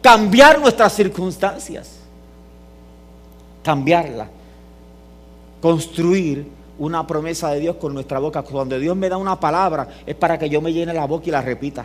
[0.00, 1.96] cambiar nuestras circunstancias
[3.66, 4.28] cambiarla,
[5.66, 6.46] construir
[6.78, 8.42] una promesa de Dios con nuestra boca.
[8.42, 11.32] Cuando Dios me da una palabra es para que yo me llene la boca y
[11.32, 11.84] la repita.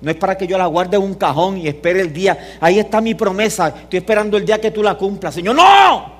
[0.00, 2.56] No es para que yo la guarde en un cajón y espere el día.
[2.62, 3.68] Ahí está mi promesa.
[3.68, 5.34] Estoy esperando el día que tú la cumplas.
[5.34, 6.12] Señor, no.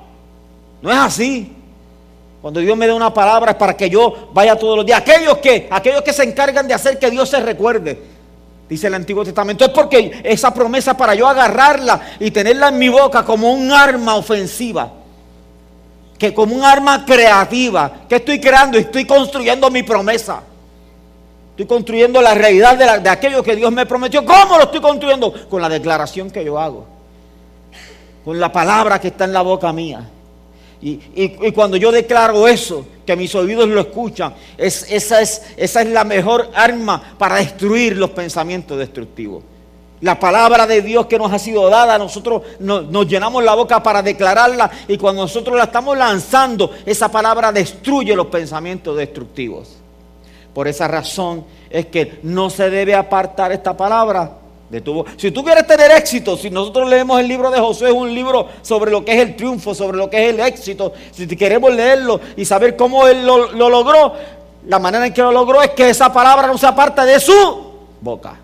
[0.79, 1.51] No es así.
[2.39, 4.99] Cuando Dios me da una palabra es para que yo vaya todos los días.
[4.99, 7.99] Aquellos que, aquellos que se encargan de hacer que Dios se recuerde.
[8.69, 12.89] dice el Antiguo Testamento, es porque esa promesa para yo agarrarla y tenerla en mi
[12.89, 15.00] boca como un arma ofensiva,
[16.21, 20.43] que como un arma creativa, que estoy creando y estoy construyendo mi promesa.
[21.49, 24.23] Estoy construyendo la realidad de, aquello que Dios me prometió.
[24.23, 25.33] ¿Cómo lo estoy construyendo?
[25.49, 26.85] Con la declaración que yo hago.
[28.23, 30.07] Con la palabra que está en la boca mía.
[30.79, 36.03] Y, cuando yo declaro eso, que mis oídos lo escuchan, esa, es, esa es la
[36.03, 39.43] mejor arma para destruir los pensamientos destructivos.
[40.01, 44.01] La palabra de Dios que nos ha sido dada, nosotros nos, llenamos la boca para
[44.01, 49.77] declararla y cuando nosotros la estamos lanzando, esa palabra destruye los pensamientos destructivos.
[50.53, 54.41] Por esa razón es que no se debe apartar esta palabra
[55.17, 58.47] si tú quieres tener éxito, si nosotros leemos el libro de Josué, es un libro
[58.61, 62.21] sobre lo que es el triunfo, sobre lo que es el éxito, si queremos leerlo
[62.37, 64.13] y saber cómo él lo, logró,
[64.67, 67.33] la manera en que lo logró es que esa palabra no se aparte de su
[67.99, 68.39] boca.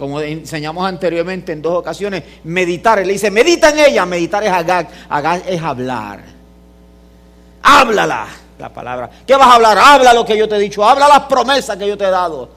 [0.00, 2.98] Como enseñamos anteriormente en dos ocasiones, meditar.
[3.00, 4.06] Él dice, medita en ella.
[4.06, 4.50] Meditar es
[5.46, 6.20] es hablar.
[7.62, 8.26] Háblala,
[8.58, 9.10] la palabra.
[9.26, 9.76] ¿Qué vas a hablar?
[9.76, 10.82] Habla lo que yo te he dicho.
[10.82, 12.48] Habla las promesas que yo te he dado.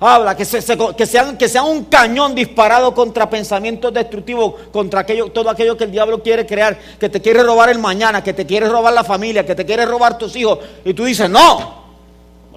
[0.00, 5.50] Habla que, que, sean, que sean un cañón disparado contra pensamientos destructivos, contra aquello, todo
[5.50, 8.68] aquello que el diablo quiere crear, que te quiere robar el mañana, que te quiere
[8.68, 10.58] robar la familia, que te quiere robar tus hijos.
[10.84, 11.87] Y tú dices, no,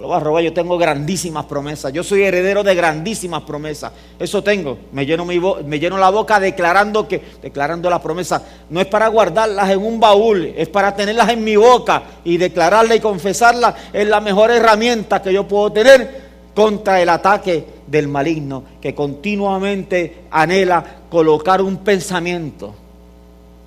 [0.02, 3.92] lo vas a robar, yo tengo grandísimas promesas, yo soy heredero de grandísimas promesas.
[4.18, 9.08] Eso tengo, me lleno, mi la boca declarando que, declarando la promesa, no es para
[9.10, 14.08] guardarlas en un baúl, es para tenerlas en mi boca y declararla y confesarla, es
[14.08, 20.84] la mejor herramienta que yo puedo tener contra el ataque del maligno que continuamente anhela
[21.12, 22.74] colocar un pensamiento,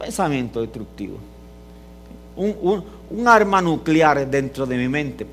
[0.01, 1.19] pensamiento destructivo,
[2.37, 5.27] un, arma nuclear dentro de mi mente.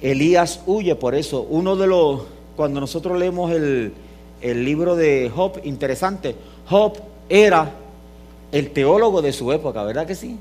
[0.00, 1.42] Elías huye por eso.
[1.48, 2.22] Uno de los,
[2.56, 3.92] cuando nosotros leemos el,
[4.40, 6.34] el libro de Job, interesante,
[6.68, 6.94] Job
[7.28, 7.72] era
[8.52, 10.38] el teólogo de su época, ¿verdad que sí?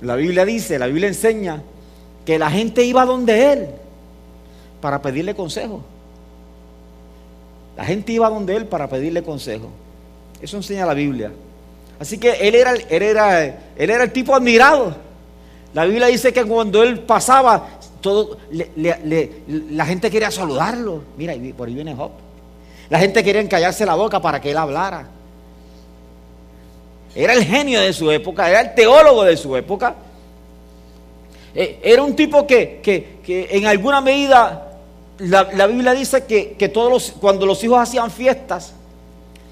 [0.00, 1.62] La Biblia dice, la Biblia enseña
[2.24, 3.68] que la gente iba donde él
[4.80, 5.82] para pedirle consejo.
[7.76, 9.68] La gente iba donde él para pedirle consejo.
[10.40, 11.32] Eso enseña la Biblia.
[12.00, 14.96] Así que él era, él era, él era el tipo admirado.
[15.74, 17.66] La Biblia dice que cuando él pasaba,
[18.00, 21.02] todo, la gente quería saludarlo.
[21.16, 22.10] Mira, por ahí viene Job.
[22.90, 25.08] La gente quería encallarse la boca para que él hablara.
[27.14, 29.94] Era el genio de su época, era el teólogo de su época.
[31.54, 34.72] Eh, era un tipo que, en alguna medida
[35.18, 38.72] la, Biblia dice que, todos los, cuando los hijos hacían fiestas,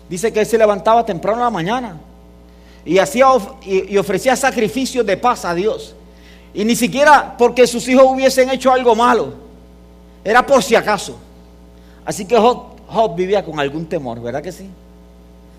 [0.08, 2.00] dice que él se levantaba temprano en la mañana
[2.84, 3.26] y, hacía,
[3.62, 5.94] y, ofrecía sacrificios de paz a Dios.
[6.52, 9.34] Y ni siquiera porque sus hijos hubiesen hecho algo malo,
[10.24, 11.16] era por si acaso.
[12.04, 14.68] Así que Job vivía con algún temor, ¿verdad que sí?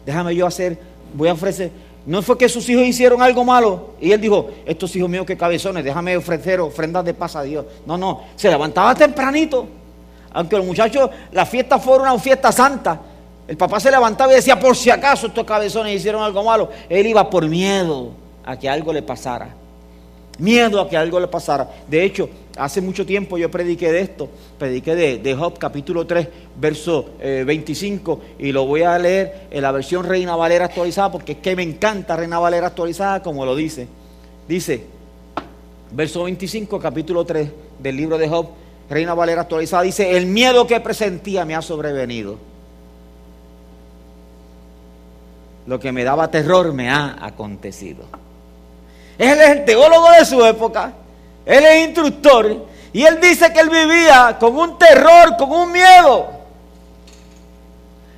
[0.06, 0.78] Déjame yo hacer,
[1.14, 1.72] voy a ofrecer,
[2.06, 5.38] no fue que sus hijos hicieron algo malo y él dijo, estos hijos míos que
[5.38, 7.66] cabezones, déjame ofrecer ofrendas de paz a Dios.
[7.86, 9.68] No, no, se levantaba tempranito.
[10.34, 13.00] Aunque los muchachos, la fiesta fuera una fiesta santa,
[13.48, 17.06] el papá se levantaba y decía, por si acaso estos cabezones hicieron algo malo, él
[17.06, 18.12] iba por miedo
[18.44, 19.61] a que algo le pasara
[20.40, 21.70] miedo a que algo le pasara.
[21.88, 26.28] De hecho, hace mucho tiempo yo prediqué de esto, prediqué de, Job capítulo 3,
[26.60, 31.34] verso 25, eh, y lo voy a leer en la versión Reina Valera actualizada, porque
[31.34, 33.88] es que me encanta Reina Valera actualizada, como lo dice.
[34.48, 34.84] Dice,
[35.92, 38.48] verso 25, capítulo 3 del libro de Job,
[38.90, 42.38] Reina Valera actualizada, dice, el miedo que presentía me ha sobrevenido.
[45.68, 48.04] Lo que me daba terror me ha acontecido.
[49.22, 50.94] Él es el teólogo de su época.
[51.46, 52.66] Él es instructor.
[52.92, 56.28] Y él dice que él vivía con un terror, con un miedo.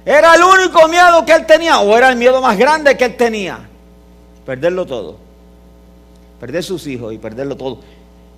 [0.05, 3.17] Era el único miedo que él tenía, o era el miedo más grande que él
[3.17, 3.59] tenía.
[4.45, 5.17] Perderlo todo.
[6.39, 7.79] Perder sus hijos y perderlo todo.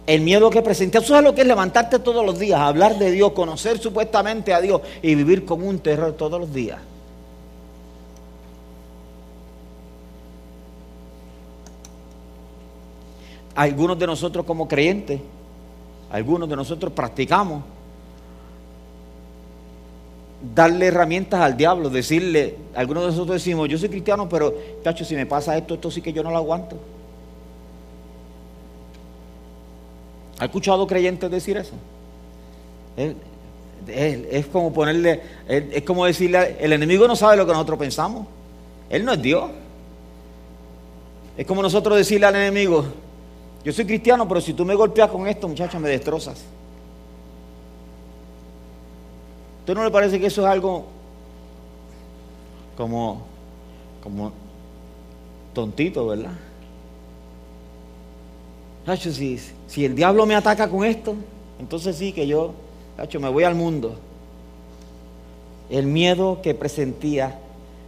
[0.08, 3.12] El miedo que presentía, ¿tú sabes lo que es levantarte todos los días, hablar de
[3.12, 6.80] Dios, conocer supuestamente a Dios y vivir con un terror todos los días?
[13.56, 15.22] Algunos de nosotros como creyentes,
[16.12, 17.64] algunos de nosotros practicamos
[20.54, 24.54] darle herramientas al diablo, decirle, algunos de nosotros decimos, yo soy cristiano, pero
[24.84, 26.78] cacho, si me pasa esto, esto sí que yo no lo aguanto.
[30.38, 31.74] ¿Ha escuchado creyentes decir eso?
[33.88, 38.28] Es, como ponerle, es como decirle, el enemigo no sabe lo que nosotros pensamos.
[38.90, 39.50] Él no es Dios.
[41.38, 42.86] Es como nosotros decirle al enemigo,
[43.66, 46.40] Yo soy cristiano, pero si tú me golpeas con esto, muchacho, me destrozas.
[49.62, 50.86] ¿Usted no le parece que eso es algo
[52.78, 53.24] como,
[54.04, 54.32] como
[55.52, 56.34] tontito, verdad?
[58.82, 61.16] Muchacho, si, si el diablo me ataca con esto,
[61.60, 62.54] entonces sí que yo,
[62.96, 63.96] muchacho, me voy al mundo.
[65.72, 67.40] El miedo que presentía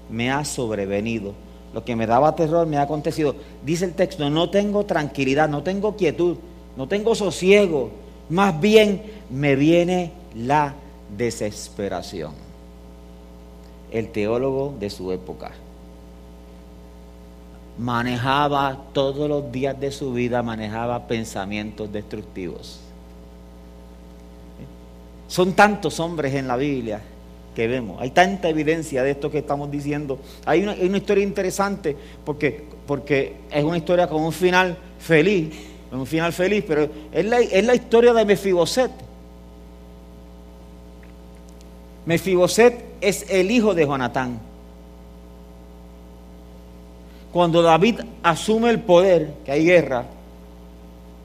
[0.10, 1.36] me ha sobrevenido.
[1.78, 3.36] Lo que me daba terror me ha acontecido.
[3.64, 6.38] Dice el texto, no tengo tranquilidad, no tengo quietud,
[6.76, 7.92] no tengo sosiego.
[8.30, 10.74] Más bien me viene la
[11.16, 12.34] desesperación.
[13.92, 15.52] El teólogo de su época
[17.78, 22.80] manejaba todos los días de su vida, manejaba pensamientos destructivos.
[25.28, 27.04] Son tantos hombres en la Biblia
[27.58, 28.00] que vemos.
[28.00, 30.20] Hay tanta evidencia de esto que estamos diciendo.
[30.46, 35.56] Hay una, historia interesante porque, porque, es una historia con un final feliz,
[35.92, 38.92] un final feliz, pero es la, es la historia de Mefiboset.
[42.06, 44.40] Mefiboset es el hijo de Jonatán.
[47.34, 50.06] Cuando David asume el poder, que hay guerra,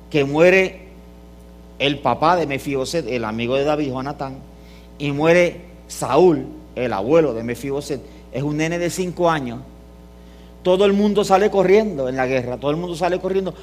[0.09, 0.89] que muere
[1.79, 4.37] el papá de Mefiboset, el amigo de David, Jonatán,
[4.99, 8.01] y muere Saúl, el abuelo de Mefiboset,
[8.33, 9.61] es un nene de cinco años.
[10.63, 13.55] Todo el mundo sale corriendo en la guerra, todo el mundo sale corriendo.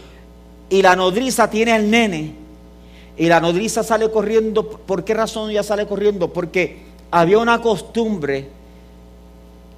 [0.69, 2.33] Y la nodriza tiene al nene.
[3.17, 4.69] Y la nodriza sale corriendo.
[4.69, 6.31] ¿Por qué razón ella sale corriendo?
[6.31, 6.77] Porque
[7.09, 8.47] había una costumbre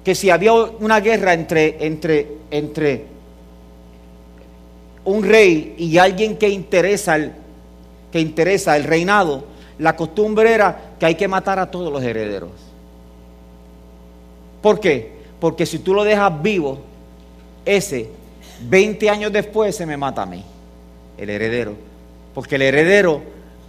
[0.04, 3.06] que si había una guerra entre, entre, entre
[5.04, 7.32] un rey y alguien que interesa el,
[8.10, 9.44] que interesa el reinado,
[9.78, 12.50] la costumbre era que hay que matar a todos los herederos.
[14.60, 15.12] ¿Por qué?
[15.40, 16.78] Porque si tú lo dejas vivo,
[17.64, 18.10] ese
[18.68, 20.44] 20 años después se me mata a mí,
[21.18, 21.74] el heredero.
[22.34, 23.22] Porque el heredero,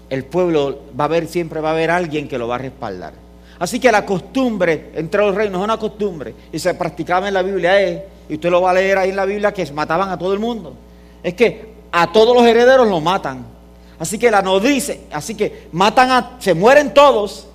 [0.09, 3.13] el pueblo va a ver, siempre va a haber alguien que lo va a respaldar.
[3.59, 7.41] Así que la costumbre entre los reinos es una costumbre y se practicaba en la
[7.41, 10.17] Biblia, es, y usted lo va a leer ahí en la Biblia, que mataban a
[10.17, 10.73] todo el mundo.
[11.21, 13.45] Es que a todos los herederos lo matan.
[13.99, 17.47] Así que la nodriza, así que matan a, se mueren todos.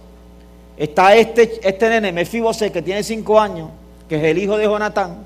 [0.77, 3.71] Está este, este nene, Mefibose, que tiene cinco años,
[4.09, 5.19] que es el hijo de Jonatán.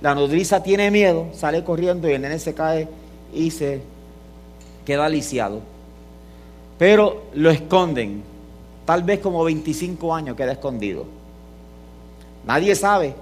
[0.00, 2.88] La nodriza tiene miedo, sale corriendo y el nene se cae
[3.32, 3.80] y se
[4.84, 5.60] queda lisiado.
[6.78, 8.22] Pero lo esconden.
[8.84, 11.06] Tal vez como 25 años queda escondido.
[12.46, 13.14] Nadie sabe.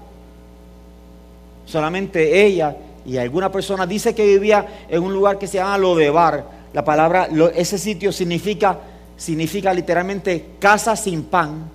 [1.65, 2.75] Solamente ella
[3.05, 7.29] y alguna persona dice que vivía en un lugar que se llama Lodebar la palabra,
[7.55, 8.79] ese sitio significa,
[9.15, 11.69] significa literalmente casa sin pan,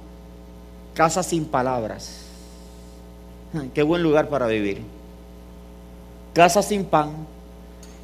[0.93, 2.27] casa sin palabras.
[3.73, 4.83] Qué buen lugar para vivir.
[6.35, 7.13] Casa sin pan,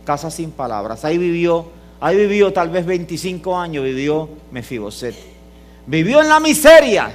[0.05, 1.05] casa sin palabras.
[1.05, 1.67] Ahí vivió,
[2.01, 5.15] ahí vivió tal vez 25 años, vivió Mefiboset.
[5.87, 7.13] Vivió en la miseria.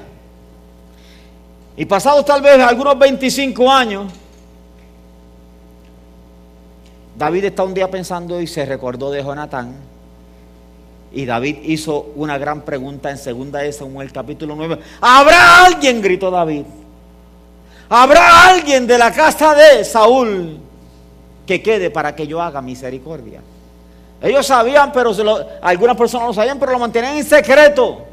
[1.78, 4.12] Y pasados tal vez algunos 25 años,
[7.20, 9.76] David está un día pensando y se recordó de Jonatán.
[11.12, 14.80] Y David hizo una gran pregunta en segunda de Samuel capítulo 9.
[15.02, 16.02] ¿Habrá alguien?
[16.02, 16.64] gritó David.
[17.90, 20.60] ¿Habrá alguien de la casa de Saúl
[21.46, 23.42] que quede para que yo haga misericordia?
[24.22, 25.12] Ellos sabían, pero
[25.62, 28.06] algunas personas lo sabían, pero lo mantenían en secreto.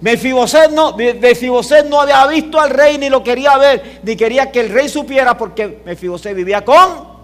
[0.00, 4.60] Mefiboset no, Mefiboset no había visto al rey ni lo quería ver, ni quería que
[4.60, 7.17] el rey supiera porque Mefiboset vivía con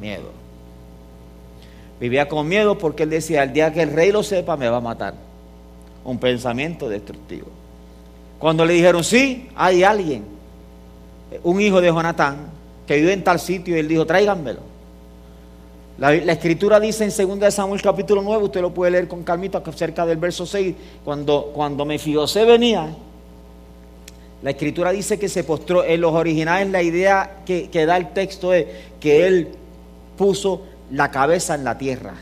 [0.00, 0.30] miedo.
[2.00, 4.78] Vivía con miedo porque él decía, el día que el rey lo sepa me va
[4.78, 5.14] a matar.
[6.02, 7.48] Un pensamiento destructivo.
[8.38, 10.24] Cuando le dijeron, sí, hay alguien,
[11.42, 12.48] un hijo de Jonatán,
[12.86, 14.70] que vive en tal sitio, él dijo, tráiganmelo.
[15.98, 20.06] La, escritura dice en 2 Samuel capítulo 9, usted lo puede leer con calmita, cerca
[20.06, 20.74] del verso 6,
[21.04, 22.88] cuando, cuando venía,
[24.42, 28.14] la escritura dice que se postró, en los originales la idea que, que da el
[28.14, 28.64] texto es
[28.98, 29.48] que él
[30.20, 30.60] puso
[30.90, 32.12] la cabeza en la tierra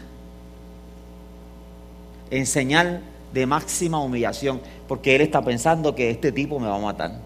[2.30, 3.00] en señal
[3.34, 7.18] de máxima humillación, porque él está pensando que este tipo me va a matar.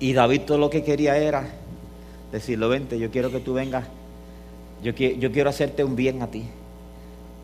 [0.00, 1.44] Y David todo lo que quería era
[2.32, 3.84] decirlo, vente, yo quiero que tú vengas,
[4.82, 6.42] yo, yo quiero hacerte un bien a ti.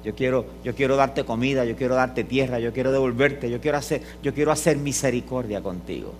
[0.02, 3.78] Yo quiero, yo quiero darte comida, yo quiero darte tierra, yo quiero devolverte, yo quiero
[3.78, 6.12] hacer, yo quiero hacer misericordia contigo.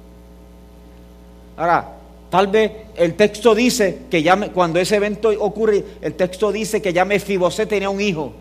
[1.57, 1.98] Ahora,
[2.31, 6.93] Tal vez el texto dice que ya cuando ese evento ocurre, el texto dice que
[6.93, 8.33] ya Mefibosé tenía un hijo.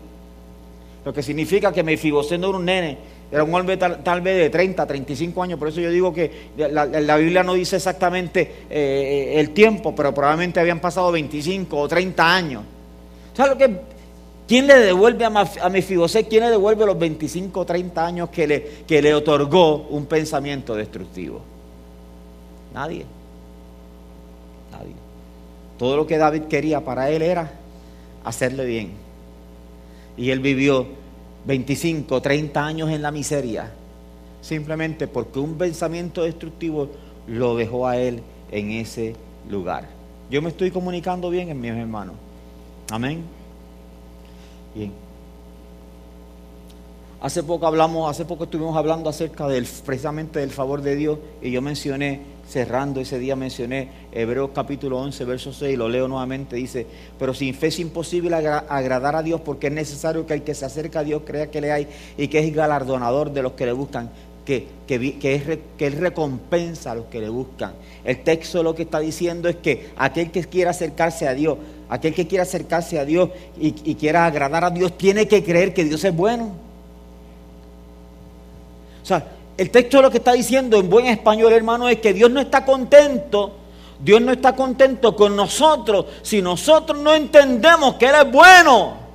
[1.04, 2.98] Lo que significa que Mefibosé no era un nene,
[3.32, 7.16] Era un hombre tal, vez de 30, 35 años, por eso yo digo que la,
[7.16, 12.62] Biblia no dice exactamente eh, el tiempo, pero probablemente habían pasado 25 o 30 años.
[13.34, 13.80] ¿Sabes lo que?
[14.46, 16.28] ¿Quién le devuelve a, a Mefiboset?
[16.28, 20.74] ¿Quién le devuelve los 25 o 30 años que le, que le otorgó un pensamiento
[20.74, 21.40] destructivo?
[22.72, 23.17] Nadie.
[25.78, 27.52] Todo lo que David quería para él era
[28.24, 28.92] hacerle bien.
[30.16, 30.86] Y él vivió
[31.46, 33.70] 25, 30 años en la miseria,
[34.40, 36.88] simplemente porque un pensamiento destructivo
[37.26, 39.14] lo dejó a él en ese
[39.48, 39.88] lugar.
[40.30, 42.16] Yo me estoy comunicando bien en mis hermanos.
[42.90, 43.22] Amén.
[44.74, 44.92] Bien.
[47.20, 51.50] Hace poco hablamos, hace poco estuvimos hablando acerca del precisamente del favor de Dios y
[51.50, 56.86] yo mencioné cerrando ese día mencioné Hebreos capítulo 11, verso 6, lo leo nuevamente, dice,
[57.18, 60.64] pero sin fe es imposible agradar a Dios porque es necesario que el que se
[60.64, 63.72] acerca a Dios crea que le hay y que es galardonador de los que le
[63.72, 64.10] buscan,
[64.46, 67.74] que, que, es, que Él recompensa a los que le buscan.
[68.02, 71.58] El texto lo que está diciendo es que aquel que quiera acercarse a Dios,
[71.90, 73.28] aquel que quiera acercarse a Dios
[73.60, 76.52] y, y quiera agradar a Dios, tiene que creer que Dios es bueno.
[79.02, 82.30] O sea, el texto lo que está diciendo en buen español, hermano, es que Dios
[82.30, 83.56] no está contento.
[83.98, 89.08] Dios no está contento con nosotros si nosotros no entendemos que Él es bueno.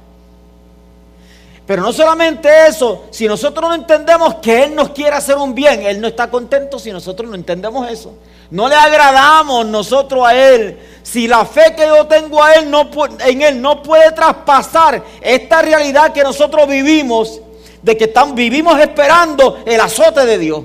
[1.66, 5.84] Pero no solamente eso, si nosotros no entendemos que Él nos quiere hacer un bien,
[5.84, 8.14] Él no está contento si nosotros no entendemos eso.
[8.52, 10.78] No le agradamos nosotros a Él.
[11.04, 12.90] Si la fe que yo tengo a Él no,
[13.26, 17.40] en Él no puede traspasar esta realidad que nosotros vivimos,
[17.84, 20.64] de que están, vivimos esperando el azote de Dios.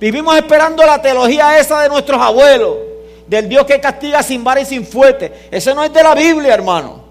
[0.00, 2.76] Vivimos esperando la teología esa de nuestros abuelos,
[3.26, 5.48] del Dios que castiga sin vara y sin fuerte.
[5.50, 7.04] Ese no es de la Biblia, hermano.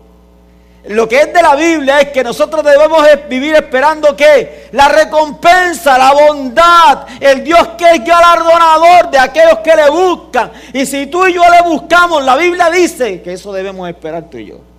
[0.88, 5.97] Lo que es de la Biblia es que nosotros debemos vivir esperando que la recompensa,
[5.97, 10.51] la bondad, el Dios que es galardonador de aquellos que le buscan.
[10.74, 14.38] Y si tú y yo le buscamos, la Biblia dice que eso debemos esperar tú
[14.38, 14.75] y yo.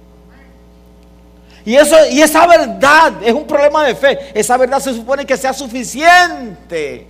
[1.67, 4.31] Y, eso, y esa verdad es un problema de fe.
[4.33, 7.09] Esa verdad se supone que sea suficiente.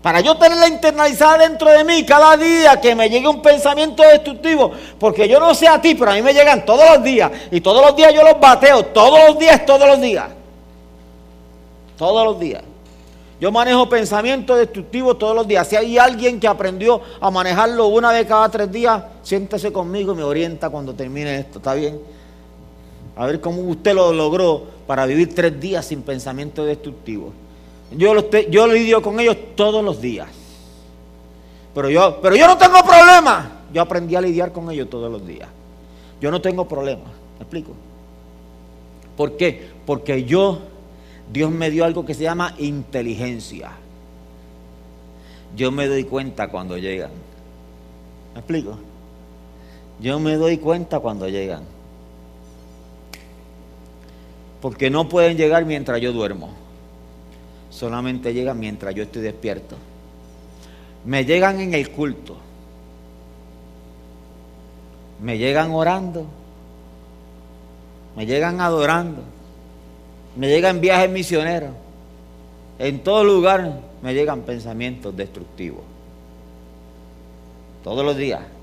[0.00, 4.70] Para yo tenerla internalizada dentro de mí cada día que me llegue un pensamiento destructivo.
[5.00, 7.28] Porque yo no sé a ti, pero a mí me llegan todos los días.
[7.50, 8.84] Y todos los días yo los bateo.
[8.86, 10.26] Todos los días, todos los días.
[11.98, 12.62] Todos los días.
[13.40, 15.66] Yo manejo pensamientos destructivos todos los días.
[15.66, 20.16] Si hay alguien que aprendió a manejarlo una vez cada tres días, siéntese conmigo y
[20.16, 21.58] me orienta cuando termine esto.
[21.58, 22.00] ¿Está bien?
[23.16, 27.32] A ver cómo usted lo logró para vivir tres días sin pensamiento destructivo.
[27.90, 28.14] Yo,
[28.50, 30.28] yo lidio con ellos todos los días.
[31.74, 33.62] Pero yo, pero yo no tengo problema.
[33.72, 35.48] Yo aprendí a lidiar con ellos todos los días.
[36.20, 37.04] Yo no tengo problema.
[37.38, 37.72] ¿Me explico?
[39.16, 39.66] ¿Por qué?
[39.86, 40.58] Porque yo,
[41.32, 43.72] Dios me dio algo que se llama inteligencia.
[45.56, 47.12] Yo me doy cuenta cuando llegan.
[48.34, 48.78] ¿Me explico?
[50.00, 51.75] Yo me doy cuenta cuando llegan
[54.60, 56.50] porque no pueden llegar mientras yo duermo.
[57.70, 59.76] Solamente llegan mientras yo estoy despierto.
[61.04, 62.36] Me llegan en el culto.
[65.20, 66.26] Me llegan orando.
[68.16, 69.22] Me llegan adorando.
[70.36, 71.70] Me llegan viajes misioneros.
[72.78, 75.82] En todo lugar me llegan pensamientos destructivos.
[77.84, 78.55] Todos los días.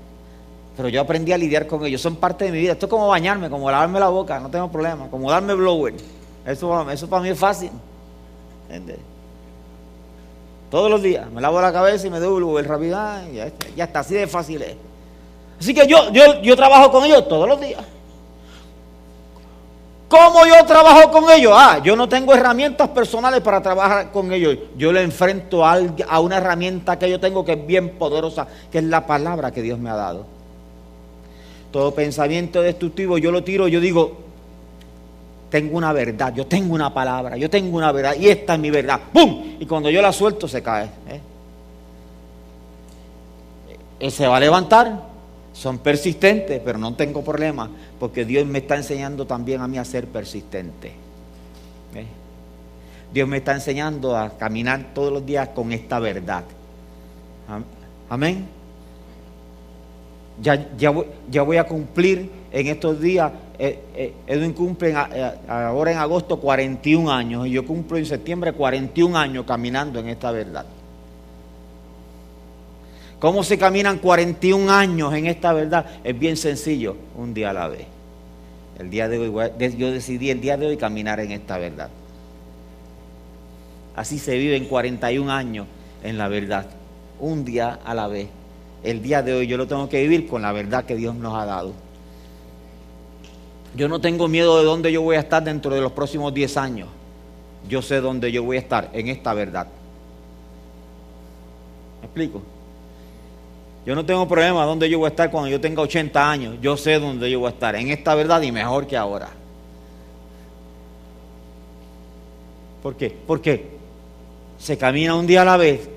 [0.76, 2.00] Pero yo aprendí a lidiar con ellos.
[2.00, 2.72] Son parte de mi vida.
[2.72, 5.08] Esto es como bañarme, como lavarme la boca, no tengo problema.
[5.08, 5.94] Como darme blower.
[6.44, 7.70] Eso, eso para mí es fácil.
[10.70, 12.98] Todos los días me lavo la cabeza y me doy blower rápido.
[13.76, 14.76] Ya, está, así de fácil es.
[15.60, 17.84] Así que yo, yo, yo trabajo con ellos todos los días.
[20.08, 21.52] ¿Cómo yo trabajo con ellos?
[21.54, 24.58] Ah, yo no tengo herramientas personales para trabajar con ellos.
[24.76, 28.84] Yo le enfrento a una herramienta que yo tengo que es bien poderosa, que es
[28.84, 30.33] la palabra que Dios me ha dado.
[31.74, 34.16] Todo pensamiento destructivo yo lo tiro, yo digo,
[35.50, 38.70] tengo una verdad, yo tengo una palabra, yo tengo una verdad y esta es mi
[38.70, 39.00] verdad.
[39.12, 39.56] ¡Pum!
[39.58, 40.84] Y cuando yo la suelto se cae.
[40.84, 41.20] ¿eh?
[43.98, 45.02] Él se va a levantar,
[45.52, 47.68] son persistentes, pero no tengo problema,
[47.98, 50.92] porque Dios me está enseñando también a mí a ser persistente.
[51.96, 52.06] ¿eh?
[53.12, 56.44] Dios me está enseñando a caminar todos los días con esta verdad.
[58.08, 58.63] Amén
[60.40, 63.32] ya, ya, voy, a cumplir en estos días.
[63.58, 68.52] Eh, eh, Edwin cumple eh, ahora en agosto 41 años y yo cumplo en septiembre
[68.52, 70.66] 41 años caminando en esta verdad.
[73.20, 75.86] ¿Cómo se caminan 41 años en esta verdad?
[76.02, 77.86] Es bien sencillo, un día a la vez.
[78.78, 79.32] El día de hoy,
[79.78, 81.88] yo decidí el día de hoy caminar en esta verdad.
[83.94, 85.66] Así se vive en 41 años
[86.02, 86.66] en la verdad,
[87.20, 88.28] un día a la vez.
[88.84, 91.34] El día de hoy yo lo tengo que vivir con la verdad que Dios nos
[91.34, 91.72] ha dado.
[93.74, 96.56] Yo no tengo miedo de dónde yo voy a estar dentro de los próximos 10
[96.58, 96.88] años.
[97.66, 99.66] Yo sé dónde yo voy a estar, en esta verdad.
[102.00, 102.42] ¿Me explico?
[103.86, 106.56] Yo no tengo problema dónde yo voy a estar cuando yo tenga 80 años.
[106.60, 109.30] Yo sé dónde yo voy a estar, en esta verdad y mejor que ahora.
[112.82, 113.16] ¿Por qué?
[113.26, 113.70] Porque
[114.58, 115.88] se camina un día a la vez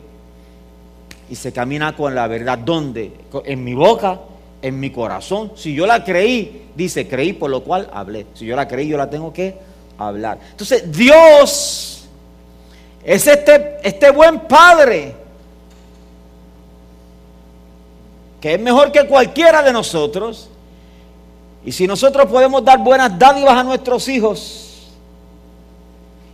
[1.29, 2.57] y se camina con la verdad.
[2.57, 3.11] ¿Dónde?
[3.45, 4.19] En mi boca,
[4.61, 5.51] en mi corazón.
[5.55, 8.27] Si yo la creí, dice, creí por lo cual hablé.
[8.33, 9.55] Si yo la creí, yo la tengo que
[9.97, 10.39] hablar.
[10.51, 12.07] Entonces, Dios
[13.03, 15.15] es este, este buen padre
[18.41, 20.49] que es mejor que cualquiera de nosotros.
[21.65, 24.66] Y si nosotros podemos dar buenas dádivas a nuestros hijos,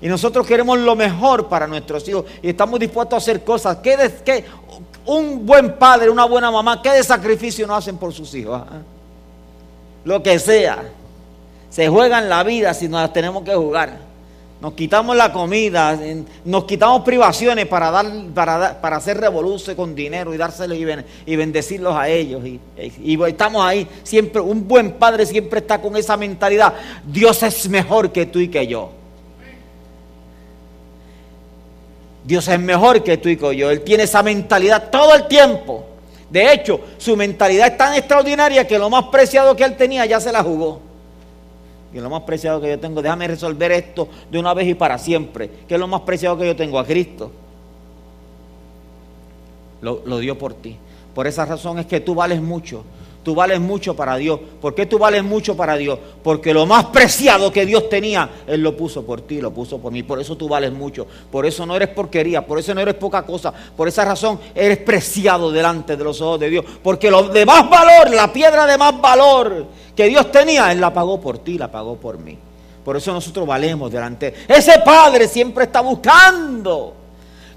[0.03, 3.95] y nosotros queremos lo mejor para nuestros hijos y estamos dispuestos a hacer cosas, ¿qué,
[4.25, 4.43] qué
[5.05, 8.61] un buen padre, una buena mamá, ¿qué de sacrificio no hacen por sus hijos?
[8.69, 8.81] Ah?
[10.03, 10.83] Lo que sea.
[11.69, 13.97] Se juegan la vida si nos las tenemos que jugar.
[14.59, 15.97] Nos quitamos la comida,
[16.43, 20.77] nos quitamos privaciones para, dar, para, para hacer revolución con dinero y dárselos
[21.25, 22.45] y, bendecirlos a ellos.
[22.45, 26.73] Y, y, estamos ahí, siempre, un buen padre siempre está con esa mentalidad.
[27.07, 29.02] Dios es mejor que tú y que yo.
[32.23, 33.69] Dios es mejor que tú y que yo.
[33.69, 35.85] Él tiene esa mentalidad todo el tiempo.
[36.29, 40.19] De hecho, su mentalidad es tan extraordinaria que lo más preciado que él tenía ya
[40.19, 40.81] se la jugó.
[41.93, 44.97] Y lo más preciado que yo tengo, déjame resolver esto de una vez y para
[44.97, 45.49] siempre.
[45.67, 46.79] ¿Qué es lo más preciado que yo tengo?
[46.79, 47.31] A Cristo.
[49.81, 50.77] Lo, lo dio por ti.
[51.13, 52.83] Por esa razón es que tú vales mucho.
[53.23, 54.39] Tú vales mucho para Dios.
[54.61, 55.97] ¿Por qué tú vales mucho para Dios?
[56.21, 59.93] Porque lo más preciado que Dios tenía, Él lo puso por ti, lo puso por
[59.93, 60.03] mí.
[60.03, 61.07] Por eso tú vales mucho.
[61.31, 63.53] Por eso no eres porquería, por eso no eres poca cosa.
[63.75, 66.65] Por esa razón eres preciado delante de los ojos de Dios.
[66.83, 70.93] Porque lo de más valor, la piedra de más valor que Dios tenía, Él la
[70.93, 72.37] pagó por ti, la pagó por mí.
[72.83, 74.33] Por eso nosotros valemos delante.
[74.47, 76.93] Ese Padre siempre está buscando.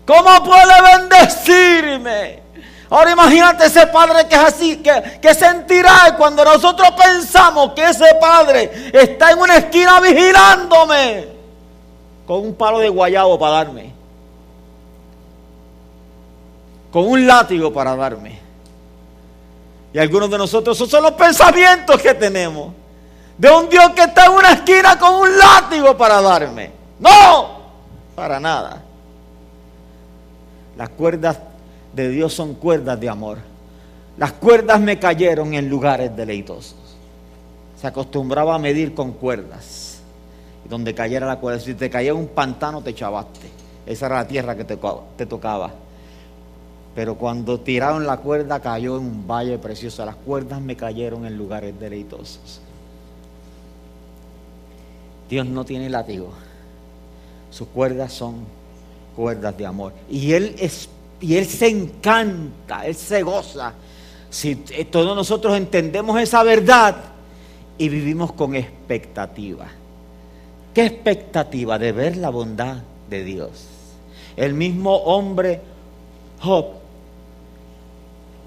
[0.06, 2.46] ¿Cómo puede bendecirme?
[2.88, 8.14] Ahora imagínate ese padre que es así, que, que sentirá cuando nosotros pensamos que ese
[8.20, 11.28] padre está en una esquina vigilándome
[12.26, 13.92] con un palo de guayabo para darme,
[16.92, 18.38] con un látigo para darme.
[19.92, 22.72] Y algunos de nosotros, esos son los pensamientos que tenemos
[23.38, 26.70] de un Dios que está en una esquina con un látigo para darme.
[26.98, 27.60] No,
[28.14, 28.82] para nada.
[30.76, 31.38] Las cuerdas
[31.96, 33.38] de Dios son cuerdas de amor.
[34.18, 36.76] Las cuerdas me cayeron en lugares deleitosos.
[37.80, 40.00] Se acostumbraba a medir con cuerdas.
[40.64, 43.48] Y donde cayera la cuerda, si te caía un pantano, te chavaste.
[43.86, 44.76] Esa era la tierra que te,
[45.26, 45.70] tocaba.
[46.94, 50.04] Pero cuando tiraron la cuerda, cayó en un valle precioso.
[50.04, 52.60] Las cuerdas me cayeron en lugares deleitosos.
[55.30, 56.30] Dios no tiene látigo.
[57.50, 58.36] Sus cuerdas son
[59.14, 59.92] cuerdas de amor.
[60.10, 60.88] Y Él es
[61.20, 63.72] y Él se encanta, Él se goza.
[64.30, 64.56] Si
[64.90, 66.96] todos nosotros entendemos esa verdad
[67.78, 69.66] y vivimos con expectativa.
[70.74, 71.78] ¿Qué expectativa?
[71.78, 72.76] De ver la bondad
[73.08, 73.66] de Dios.
[74.36, 75.60] El mismo hombre
[76.40, 76.66] Job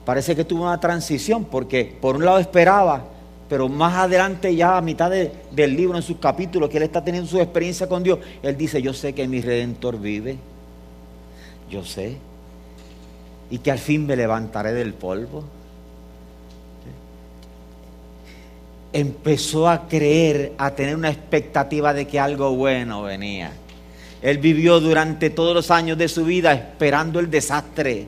[0.06, 3.04] parece que tuvo una transición porque por un lado esperaba,
[3.48, 7.30] pero más adelante ya a mitad del libro, en sus capítulos, que él está teniendo
[7.30, 10.38] su experiencia con Dios, él dice, yo sé que mi redentor vive,
[11.70, 12.18] yo sé,
[13.50, 15.44] y que al fin me levantaré del polvo.
[18.92, 23.52] Empezó a creer, a tener una expectativa de que algo bueno venía.
[24.22, 28.08] Él vivió durante todos los años de su vida esperando el desastre,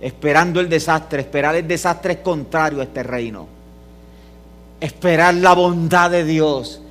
[0.00, 3.46] esperando el desastre, esperar el desastre contrario a este reino,
[4.80, 6.82] esperar la bondad de Dios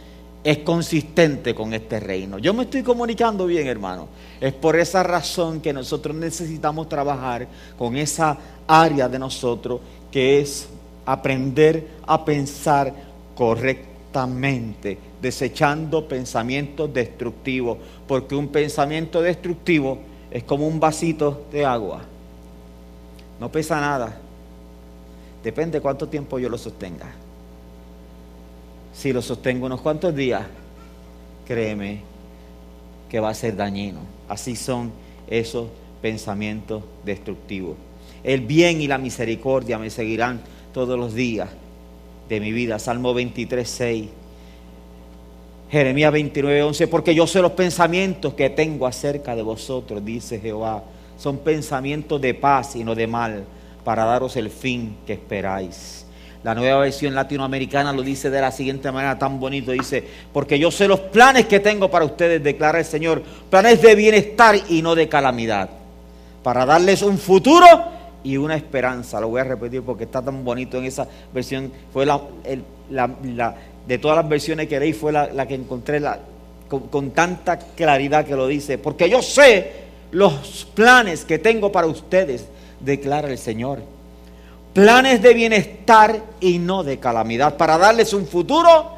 [0.44, 2.40] es consistente con este reino.
[2.40, 4.08] Yo me estoy comunicando bien, hermano.
[4.42, 8.38] Es por esa razón que nosotros necesitamos trabajar con esa
[8.68, 9.82] área de nosotros
[10.12, 10.70] que es
[11.06, 12.94] aprender a pensar
[13.36, 17.78] correctamente, desechando pensamientos destructivos,
[18.08, 20.00] porque un pensamiento destructivo
[20.32, 22.02] es como un vasito de agua.
[23.40, 24.20] No pesa nada.
[25.44, 27.08] Depende cuánto tiempo yo lo sostenga.
[28.94, 30.44] Si lo sostengo unos cuantos días,
[31.48, 32.02] créeme
[33.10, 34.19] que va a ser dañino.
[34.30, 34.92] Así son
[35.28, 35.68] esos
[36.02, 37.76] pensamientos destructivos.
[38.24, 40.42] El bien y la misericordia me seguirán
[40.74, 41.50] todos los días
[42.30, 42.80] de mi vida.
[42.80, 44.10] Salmo 23, 6.
[45.72, 50.84] Jeremías 29, 11, porque yo sé los pensamientos que tengo acerca de vosotros, dice Jehová.
[51.18, 53.44] Son pensamientos de paz y no de mal,
[53.84, 56.06] para daros el fin que esperáis.
[56.44, 59.72] La nueva versión latinoamericana lo dice de la siguiente manera tan bonito.
[59.72, 63.22] Dice, porque yo sé los planes que tengo para ustedes, declara el Señor.
[63.50, 65.70] Planes de bienestar y no de calamidad.
[66.42, 67.66] Para darles un futuro
[68.24, 69.20] y una esperanza.
[69.20, 71.74] Lo voy a repetir porque está tan bonito en esa versión.
[71.92, 72.22] Fue la,
[73.86, 76.02] de todas las versiones que leí, fue la, que encontré
[76.70, 78.78] con, con tanta claridad que lo dice.
[78.78, 82.46] Porque yo sé los planes que tengo para ustedes,
[82.80, 83.99] declara el Señor.
[84.74, 88.98] Planes de bienestar y no de calamidad, para darles un futuro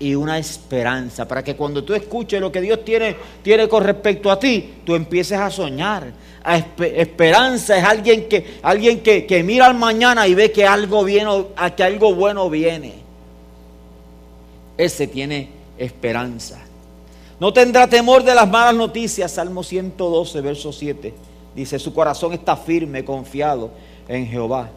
[0.00, 4.30] y una esperanza, para que cuando tú escuches lo que Dios tiene, tiene con respecto
[4.30, 6.12] a ti, tú empieces a soñar,
[6.46, 11.46] esperanza es alguien que, alguien que, mira al mañana y ve que algo, viene,
[11.76, 12.94] que algo bueno viene.
[14.76, 16.60] Ese tiene esperanza.
[17.40, 19.32] No tendrá temor de las malas noticias.
[19.32, 21.14] Salmo 112, verso 7.
[21.54, 23.70] Dice, su corazón está firme, confiado
[24.08, 24.70] en Jehová.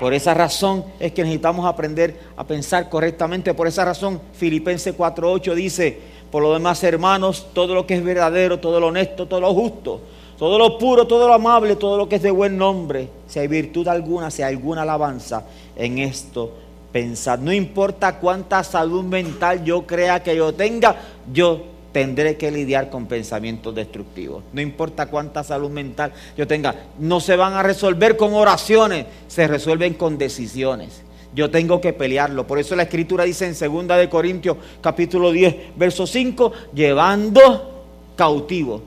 [0.00, 3.52] Por esa razón es que necesitamos aprender a pensar correctamente.
[3.52, 5.98] Por esa razón, Filipenses 4.8 dice,
[6.30, 10.00] por lo demás, hermanos, todo lo que es verdadero, todo lo honesto, todo lo justo,
[10.38, 13.46] todo lo puro, todo lo amable, todo lo que es de buen nombre, si hay
[13.46, 15.44] virtud alguna, si hay alguna alabanza,
[15.76, 16.50] en esto
[16.90, 17.38] pensad.
[17.38, 20.96] No importa cuánta salud mental yo crea que yo tenga,
[21.30, 21.60] yo
[21.92, 24.44] tendré que lidiar con pensamientos destructivos.
[24.52, 29.46] No importa cuánta salud mental yo tenga, no se van a resolver con oraciones, se
[29.46, 31.02] resuelven con decisiones.
[31.34, 32.46] Yo tengo que pelearlo.
[32.46, 37.84] Por eso la escritura dice en 2 de Corintios capítulo 10, verso 5, llevando
[38.16, 38.82] cautivo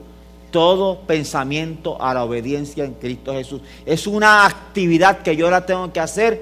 [0.54, 3.60] todo pensamiento a la obediencia en Cristo Jesús.
[3.84, 6.40] Es una actividad que yo la tengo que hacer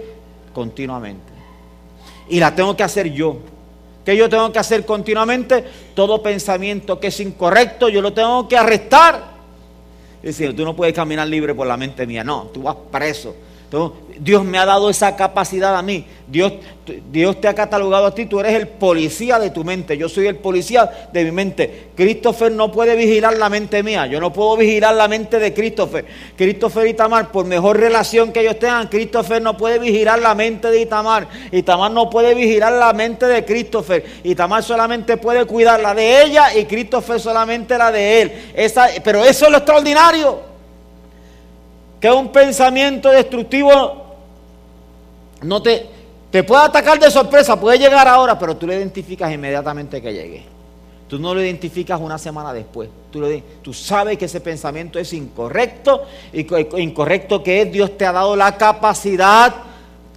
[0.52, 1.32] continuamente.
[2.28, 3.38] Y la tengo que hacer yo.
[4.04, 5.64] ¿Qué yo tengo que hacer continuamente?
[5.94, 9.32] Todo pensamiento que es incorrecto, yo lo tengo que arrestar.
[10.22, 13.34] Es decir, tú no puedes caminar libre por la mente mía, no, tú vas preso.
[14.18, 16.04] Dios me ha dado esa capacidad a mí.
[16.26, 16.52] Dios,
[17.10, 18.26] Dios te ha catalogado a ti.
[18.26, 19.96] Tú eres el policía de tu mente.
[19.96, 21.88] Yo soy el policía de mi mente.
[21.96, 24.06] Christopher no puede vigilar la mente mía.
[24.06, 26.04] Yo no puedo vigilar la mente de Christopher.
[26.36, 30.70] Christopher y Tamar, por mejor relación que ellos tengan, Christopher no puede vigilar la mente
[30.70, 31.28] de Itamar.
[31.50, 34.04] Itamar no puede vigilar la mente de Christopher.
[34.22, 38.32] Itamar solamente puede cuidar la de ella y Christopher solamente la de él.
[39.02, 40.51] Pero eso es lo extraordinario
[42.02, 44.16] que un pensamiento destructivo
[45.42, 45.86] no te,
[46.32, 50.42] te puede atacar de sorpresa, puede llegar ahora, pero tú lo identificas inmediatamente que llegue.
[51.06, 52.88] Tú no lo identificas una semana después.
[53.12, 53.28] Tú, lo,
[53.62, 56.44] tú sabes que ese pensamiento es incorrecto y
[56.82, 57.70] incorrecto que es.
[57.70, 59.54] Dios te ha dado la capacidad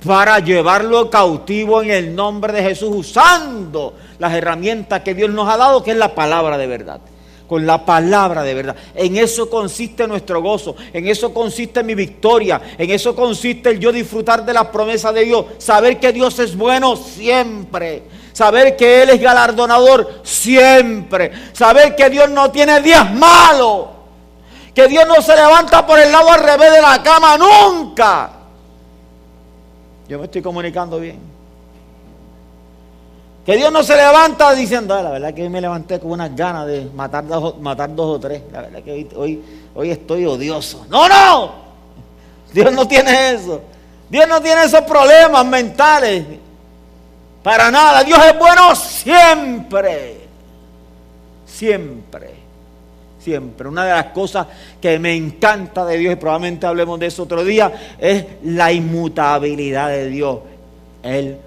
[0.04, 5.58] para llevarlo cautivo en el nombre de Jesús usando las herramientas que Dios nos ha
[5.58, 7.00] dado, que es la palabra de verdad
[7.48, 8.76] con la palabra de verdad.
[8.96, 13.91] En eso consiste nuestro gozo, en eso consiste mi victoria, en eso consiste el yo
[13.91, 19.10] disfrutar de las promesas de Dios, saber que Dios es bueno siempre, saber que Él
[19.12, 23.88] es galardonador siempre, saber que Dios no tiene días malos,
[24.74, 28.32] que Dios no se levanta por el lado al revés de la cama nunca.
[30.08, 31.36] Yo me estoy comunicando bien.
[33.46, 36.36] Que Dios no se levanta diciendo, ah, la verdad que hoy me levanté con unas
[36.36, 38.41] ganas de matar dos, matar dos o tres.
[38.52, 39.43] La verdad que hoy,
[39.76, 40.88] hoy, estoy odioso.
[40.89, 41.54] No, no.
[42.52, 43.62] Dios no tiene eso.
[44.10, 46.26] Dios no tiene esos problemas mentales.
[47.43, 48.04] Para nada.
[48.04, 50.22] Dios es bueno siempre.
[51.46, 52.34] Siempre.
[53.20, 53.68] Siempre.
[53.70, 54.48] Una de las cosas
[54.82, 59.89] que me encanta de Dios, y probablemente hablemos de eso otro día, es la inmutabilidad
[59.89, 60.39] de Dios.
[61.04, 61.38] Él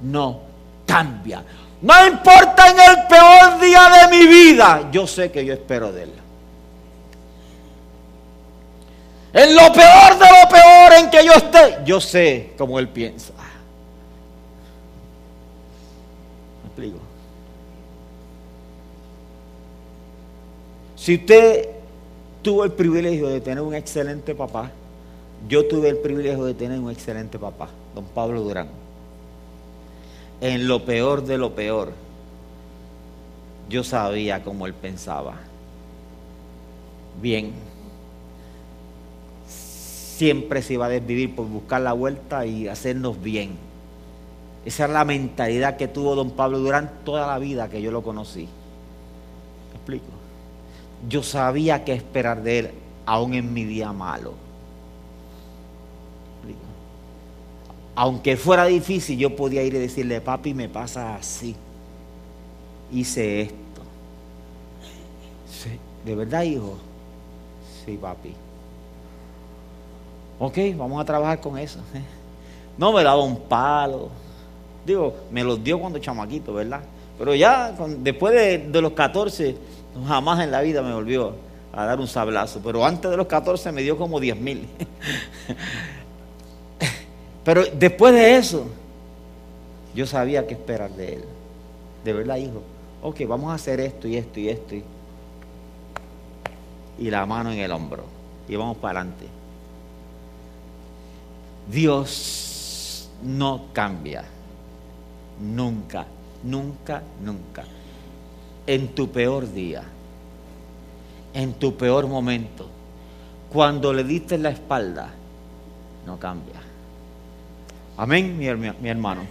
[0.00, 0.51] no
[0.92, 1.42] cambia.
[1.80, 6.04] No importa en el peor día de mi vida, yo sé que yo espero de
[6.04, 6.12] Él.
[9.32, 13.32] En lo peor de lo peor en que yo esté, yo sé cómo Él piensa.
[16.62, 16.98] ¿Me explico?
[20.94, 21.70] Si usted
[22.42, 24.70] tuvo el privilegio de tener un excelente papá,
[25.48, 28.81] yo tuve el privilegio de tener un excelente papá, don Pablo Durán
[30.42, 31.92] en lo peor de lo peor,
[33.68, 35.36] yo sabía cómo él pensaba.
[37.22, 37.52] Bien,
[39.46, 43.52] siempre se iba a desvivir por buscar la vuelta y hacernos bien.
[44.64, 48.02] Esa es la mentalidad que tuvo don Pablo Durán toda la vida que yo lo
[48.02, 48.48] conocí.
[49.70, 50.06] ¿Me explico?
[51.08, 52.70] Yo sabía qué esperar de él,
[53.06, 54.34] aún en mi día malo.
[57.94, 61.54] Aunque fuera difícil, yo podía ir y decirle, papi, me pasa así.
[62.90, 63.56] hice esto.
[66.04, 66.76] ¿De verdad, hijo?
[67.84, 68.34] Sí, papi.
[70.38, 71.78] Ok, vamos a trabajar con eso.
[72.76, 74.08] No me daba un palo.
[74.84, 76.80] Digo, me los dio cuando chamaquito, ¿verdad?
[77.18, 79.56] Pero ya después de, los 14,
[80.08, 81.34] jamás en la vida me volvió
[81.72, 82.60] a dar un sablazo.
[82.64, 84.68] Pero antes de los 14 me dio como 10 mil.
[87.44, 88.66] Pero después de eso,
[89.94, 91.24] yo sabía qué esperar de él.
[92.04, 92.62] De verdad, hijo.
[93.02, 94.74] Ok, vamos a hacer esto y esto y esto.
[96.98, 98.04] Y, la mano en el hombro.
[98.48, 99.26] Y vamos para adelante.
[101.70, 104.24] Dios no cambia.
[105.40, 106.06] Nunca,
[106.44, 107.64] nunca, nunca.
[108.66, 109.82] En tu peor día,
[111.34, 112.68] en tu peor momento,
[113.52, 115.10] cuando le diste la espalda,
[116.06, 116.61] no cambia.
[117.96, 118.46] Amén, mi,
[118.88, 119.22] hermano.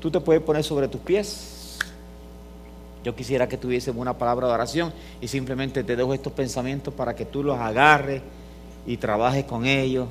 [0.00, 1.78] ¿Tú, te puedes poner sobre tus pies.
[3.04, 7.16] Yo quisiera que tuviésemos una palabra de oración y simplemente te dejo estos pensamientos para
[7.16, 8.22] que tú los agarres
[8.86, 10.08] y trabajes con ellos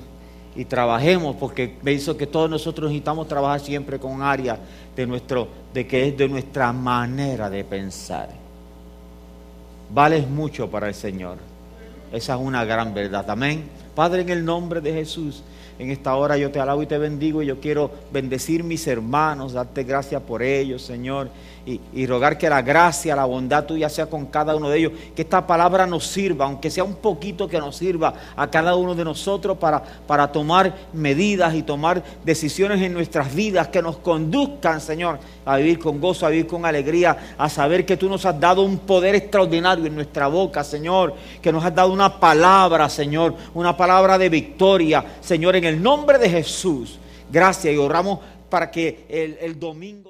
[0.55, 4.59] y trabajemos porque pienso que todos nosotros necesitamos trabajar siempre con áreas
[4.95, 8.29] de nuestro de que es de nuestra manera de pensar.
[9.93, 11.37] Vales mucho para el Señor.
[12.11, 13.29] Esa es una gran verdad.
[13.29, 13.69] Amén.
[13.95, 15.43] Padre, en el nombre de Jesús,
[15.81, 19.53] en esta hora yo te alabo y te bendigo y yo quiero bendecir mis hermanos,
[19.53, 21.29] darte gracias por ellos, Señor,
[21.65, 25.21] y, rogar que la gracia, la bondad tuya sea con cada uno de ellos, que
[25.21, 29.03] esta palabra nos sirva, aunque sea un poquito que nos sirva a cada uno de
[29.03, 35.19] nosotros para, para tomar medidas y tomar decisiones en nuestras vidas que nos conduzcan, Señor,
[35.45, 38.63] a vivir con gozo, a vivir con alegría, a saber que tú nos has dado
[38.63, 43.77] un poder extraordinario en nuestra boca, Señor, que nos has dado una palabra, Señor, una
[43.77, 46.97] palabra de victoria, Señor, en el nombre de Jesús.
[47.31, 50.09] Gracias y oramos para que el, el domingo...